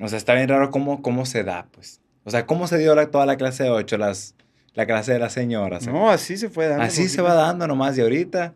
[0.00, 2.00] O sea, está bien raro cómo, cómo se da, pues.
[2.24, 4.36] O sea, cómo se dio toda la clase de ocho, las
[4.74, 5.86] la clase de las señoras.
[5.86, 6.84] No, así se fue dando.
[6.84, 7.96] Así se va dando nomás.
[7.98, 8.54] Y ahorita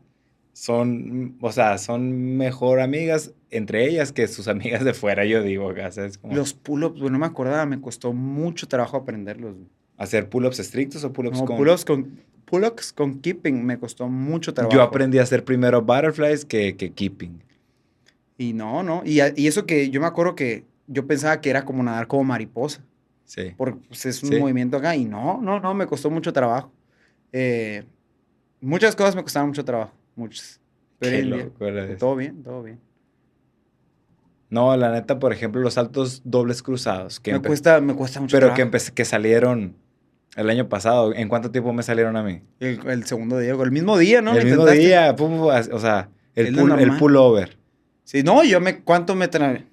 [0.53, 5.73] son, o sea, son mejor amigas entre ellas que sus amigas de fuera, yo digo.
[6.21, 6.35] Como...
[6.35, 9.57] Los pull-ups, bueno, no me acordaba, me costó mucho trabajo aprenderlos.
[9.97, 11.57] ¿Hacer pull-ups estrictos o pull-ups con...?
[11.57, 12.21] pull-ups con...
[12.47, 14.73] Pull-ups con keeping me costó mucho trabajo.
[14.73, 17.43] Yo aprendí a hacer primero butterflies que, que keeping.
[18.39, 19.03] Y no, no.
[19.05, 22.23] Y, y eso que yo me acuerdo que yo pensaba que era como nadar como
[22.23, 22.85] mariposa.
[23.25, 23.53] Sí.
[23.57, 26.71] Porque pues, es un movimiento acá y no, no, no, me costó mucho trabajo.
[27.33, 27.85] Eh,
[28.61, 30.61] muchas cosas me costaron mucho trabajo, muchas.
[31.01, 31.51] Pero
[31.99, 32.79] todo bien, todo bien.
[34.49, 37.19] No, la neta, por ejemplo, los saltos dobles cruzados.
[37.19, 39.75] Que me, cuesta, me cuesta mucho Pero que, que salieron
[40.37, 41.15] el año pasado.
[41.15, 42.43] ¿En cuánto tiempo me salieron a mí?
[42.61, 44.37] El, segundo día, el mismo día, ¿no?
[44.37, 47.57] El mismo día, o sea, el, pull, el pullover.
[48.05, 49.67] Sí, no, yo me, ¿cuánto me trae?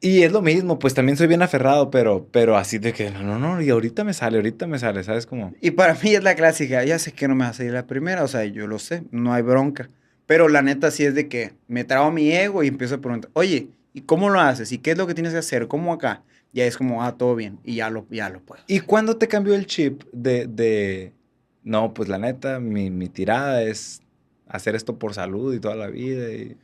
[0.00, 3.22] Y es lo mismo, pues también soy bien aferrado, pero, pero así de que no,
[3.22, 5.52] no, no, y ahorita me sale, ahorita me sale, ¿sabes cómo?
[5.60, 7.86] Y para mí es la clásica, ya sé que no me va a salir la
[7.86, 9.90] primera, o sea, yo lo sé, no hay bronca.
[10.26, 13.30] Pero la neta sí es de que me trago mi ego y empiezo a preguntar,
[13.32, 14.70] oye, ¿y cómo lo haces?
[14.70, 15.66] ¿Y qué es lo que tienes que hacer?
[15.66, 16.22] ¿Cómo acá?
[16.52, 18.62] Ya es como, ah, todo bien, y ya lo, ya lo puedo.
[18.66, 21.12] ¿Y cuándo te cambió el chip de, de,
[21.62, 24.02] no, pues la neta, mi, mi tirada es
[24.48, 26.56] hacer esto por salud y toda la vida y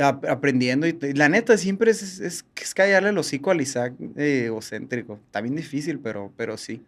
[0.00, 0.86] aprendiendo.
[0.86, 5.20] Y, la neta, siempre es, es, es, callarle el hocico al Isaac eh, egocéntrico.
[5.26, 6.82] Está bien difícil, pero, pero sí.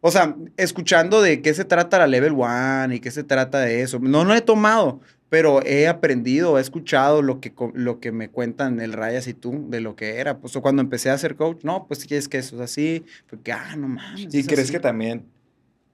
[0.00, 3.82] O sea, escuchando de qué se trata la Level One y qué se trata de
[3.82, 3.98] eso.
[3.98, 8.80] No lo he tomado, pero he aprendido, he escuchado lo que, lo que me cuentan
[8.80, 10.38] el Rayas y tú de lo que era.
[10.38, 13.04] Pues cuando empecé a ser coach, no, pues es que eso es así.
[13.28, 14.34] Porque, ah, no mames.
[14.34, 15.24] ¿Y crees que también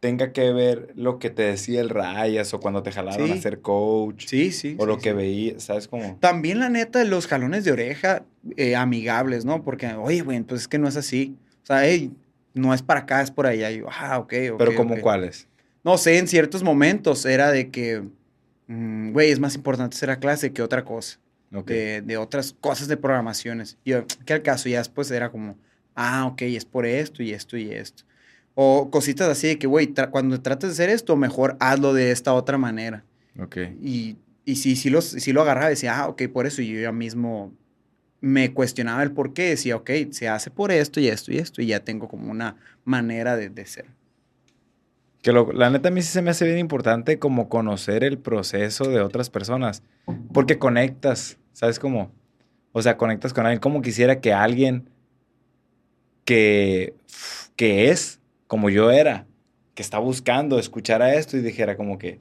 [0.00, 3.60] tenga que ver lo que te decía el Rayas o cuando te jalaron a ser
[3.60, 4.26] coach.
[4.26, 4.76] Sí, sí.
[4.78, 6.16] O lo que veías, ¿sabes cómo?
[6.20, 8.24] También la neta, los jalones de oreja
[8.56, 9.62] eh, amigables, ¿no?
[9.62, 11.36] Porque, oye, güey, pues es que no es así.
[11.62, 12.12] O sea, hey,
[12.54, 13.70] no es para acá, es por allá.
[13.70, 14.58] Y yo, ah, ok, ok.
[14.58, 15.48] Pero como cuáles?
[15.82, 18.02] No sé, en ciertos momentos era de que,
[18.68, 21.18] güey, es más importante ser a clase que otra cosa.
[21.64, 23.78] De, de, otras cosas de programaciones.
[23.82, 23.92] Y
[24.26, 24.68] ¿qué al caso?
[24.68, 25.56] Ya después era como,
[25.94, 28.04] ah, ok, es por esto y esto y esto.
[28.54, 32.34] O cositas así de que, güey, cuando trates de hacer esto, mejor hazlo de esta
[32.34, 33.04] otra manera.
[33.38, 33.58] Ok.
[33.82, 36.62] Y, y sí, sí, los, sí lo agarraba y decía, ah, ok, por eso.
[36.62, 37.52] Y yo ya mismo
[38.20, 39.50] me cuestionaba el por qué.
[39.50, 41.62] Decía, ok, se hace por esto y esto y esto.
[41.62, 43.86] Y ya tengo como una manera de, de ser.
[45.26, 48.16] Que lo- la neta a mí sí se me hace bien importante como conocer el
[48.16, 49.82] proceso de otras personas.
[50.32, 52.12] Porque conectas, ¿sabes cómo?
[52.70, 53.58] O sea, conectas con alguien.
[53.58, 54.88] Como quisiera que alguien
[56.24, 56.94] que,
[57.56, 59.26] que es como yo era,
[59.74, 62.20] que está buscando, escuchara esto y dijera como que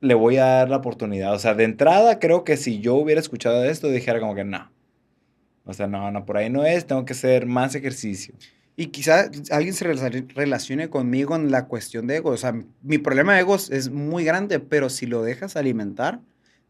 [0.00, 1.34] le voy a dar la oportunidad.
[1.34, 4.72] O sea, de entrada creo que si yo hubiera escuchado esto, dijera como que no.
[5.66, 8.34] O sea, no, no, por ahí no es, tengo que hacer más ejercicio.
[8.76, 12.30] Y quizá alguien se rela- relacione conmigo en la cuestión de ego.
[12.30, 16.20] O sea, mi problema de egos es muy grande, pero si lo dejas alimentar,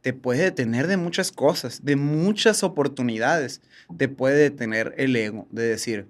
[0.02, 3.62] te puede detener de muchas cosas, de muchas oportunidades.
[3.96, 6.06] Te puede detener el ego, de decir,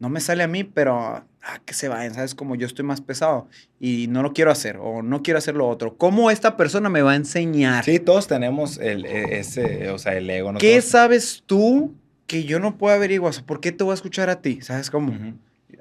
[0.00, 1.24] no me sale a mí, pero ah,
[1.64, 2.34] que se vayan, ¿sabes?
[2.34, 3.46] Como yo estoy más pesado
[3.78, 5.96] y no lo quiero hacer o no quiero hacer lo otro.
[5.96, 7.84] ¿Cómo esta persona me va a enseñar?
[7.84, 10.52] Sí, todos tenemos el, e- ese, o sea, el ego.
[10.52, 10.58] ¿no?
[10.58, 11.94] ¿Qué Todos- sabes tú
[12.26, 13.30] que yo no puedo averiguar?
[13.30, 14.60] O sea, ¿Por qué te voy a escuchar a ti?
[14.62, 15.12] ¿Sabes cómo?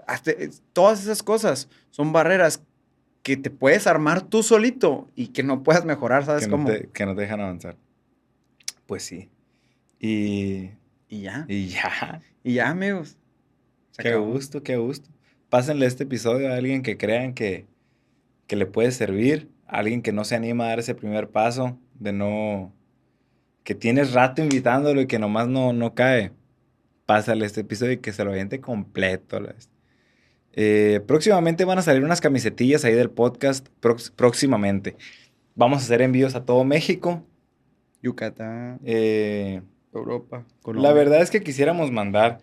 [0.07, 0.33] Hasta-
[0.73, 2.61] todas esas cosas son barreras
[3.23, 6.69] que te puedes armar tú solito y que no puedas mejorar, ¿sabes que, no cómo?
[6.69, 7.75] te, que no te dejan avanzar.
[8.85, 9.29] Pues sí.
[9.99, 10.69] Y,
[11.09, 12.21] Y ya, y ya.
[12.43, 13.17] y ya, amigos.
[13.91, 14.27] Se Qué acabó.
[14.33, 15.09] gusto, qué gusto.
[15.49, 17.65] Pásenle este episodio a alguien que crean que,
[18.45, 19.49] que le puede servir.
[19.67, 21.79] A alguien que no se anima a dar ese primer paso.
[21.99, 22.71] De no...
[23.65, 26.31] Que tienes rato invitándolo y que nomás no, no cae.
[27.05, 29.39] Pásale este episodio y que se lo aviente completo.
[29.41, 29.53] la.
[30.53, 33.67] Eh, próximamente van a salir unas camisetillas ahí del podcast.
[33.81, 34.95] prox- próximamente.
[35.55, 37.23] Vamos a hacer envíos a todo México.
[38.01, 39.61] Yucatán, Eh,
[39.93, 40.93] Europa, la Colombia.
[40.93, 42.37] verdad es que quisiéramos mandar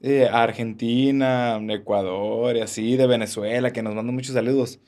[0.00, 4.80] eh, a Argentina, Ecuador y así, de Venezuela, que nos mandan muchos saludos.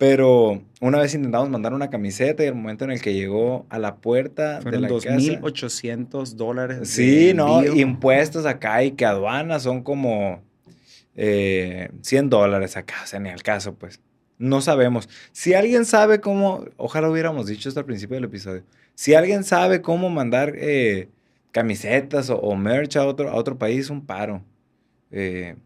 [0.00, 3.78] Pero una vez intentamos mandar una camiseta y el momento en el que llegó a
[3.78, 5.14] la puerta Fueron de la casa...
[5.14, 6.88] 2.800 dólares.
[6.88, 10.42] Sí, no, impuestos acá y que aduanas son como
[11.14, 14.00] eh, 100 dólares acá, o sea, ni al caso, pues.
[14.38, 15.06] No sabemos.
[15.32, 18.62] Si alguien sabe cómo, ojalá hubiéramos dicho esto al principio del episodio,
[18.94, 21.10] si alguien sabe cómo mandar eh,
[21.52, 24.42] camisetas o, o merch a otro, a otro país, un paro.
[25.10, 25.56] Eh,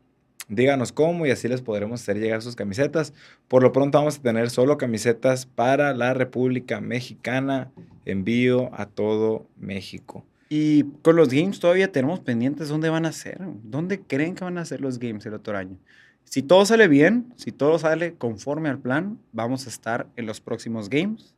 [0.49, 3.13] díganos cómo y así les podremos hacer llegar sus camisetas.
[3.49, 7.71] Por lo pronto vamos a tener solo camisetas para la República Mexicana,
[8.05, 10.25] envío a todo México.
[10.49, 13.39] Y con los games todavía tenemos pendientes dónde van a ser.
[13.63, 15.79] ¿Dónde creen que van a ser los games el otro año?
[16.25, 20.41] Si todo sale bien, si todo sale conforme al plan, vamos a estar en los
[20.41, 21.35] próximos games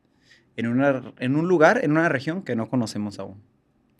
[0.56, 3.36] en, una, en un lugar, en una región que no conocemos aún.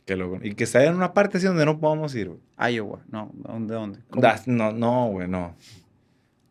[0.07, 2.75] Que lo- y que está en una parte así donde no podamos ir, güey.
[2.75, 3.75] Iowa, no, ¿dónde?
[3.75, 3.99] dónde?
[4.47, 5.55] No, no, güey, no.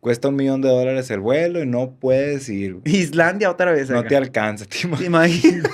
[0.02, 2.76] Cuesta un millón de dólares el vuelo y no puedes ir.
[2.76, 2.96] güey.
[2.96, 3.90] Islandia otra vez.
[3.90, 4.10] No acá.
[4.10, 5.08] te alcanza, te ¿Te imaginas.
[5.08, 5.72] imaginas?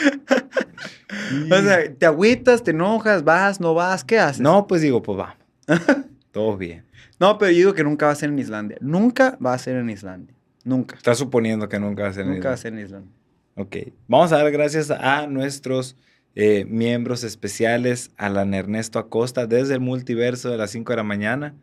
[1.52, 4.40] o sea, te agüitas, te enojas, vas, no vas, ¿qué haces?
[4.40, 5.36] No, pues digo, pues vamos.
[6.32, 6.84] Todo bien.
[7.18, 8.78] No, pero yo digo que nunca va a ser en Islandia.
[8.80, 10.34] Nunca va a ser en Islandia.
[10.64, 10.96] Nunca.
[10.96, 12.86] Estás suponiendo que nunca va a ser en Nunca va a Islandia.
[12.88, 13.12] ser en Islandia.
[13.56, 13.76] Ok.
[14.08, 15.96] Vamos a dar gracias a nuestros
[16.34, 21.54] eh, miembros especiales, Alan Ernesto Acosta, desde el multiverso de las 5 de la mañana,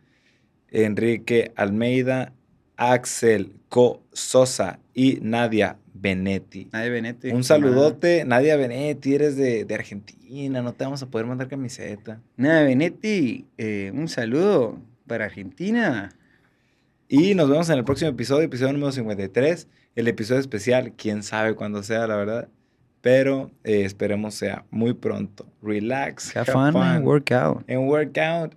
[0.69, 2.33] Enrique Almeida,
[2.75, 6.69] Axel Co Sosa y Nadia Benetti.
[6.71, 7.29] Nadie Benetti.
[7.31, 12.21] Un saludote, Nadia Benetti, eres de, de Argentina, no te vamos a poder mandar camiseta.
[12.35, 16.09] Nada, Benetti, eh, un saludo para Argentina.
[17.07, 21.55] Y nos vemos en el próximo episodio, episodio número 53, el episodio especial, quién sabe
[21.55, 22.49] cuándo sea, la verdad.
[23.07, 25.45] Pero eh, esperemos sea muy pronto.
[25.61, 27.63] Relax, Have fun, and work out.
[27.69, 28.53] and work out.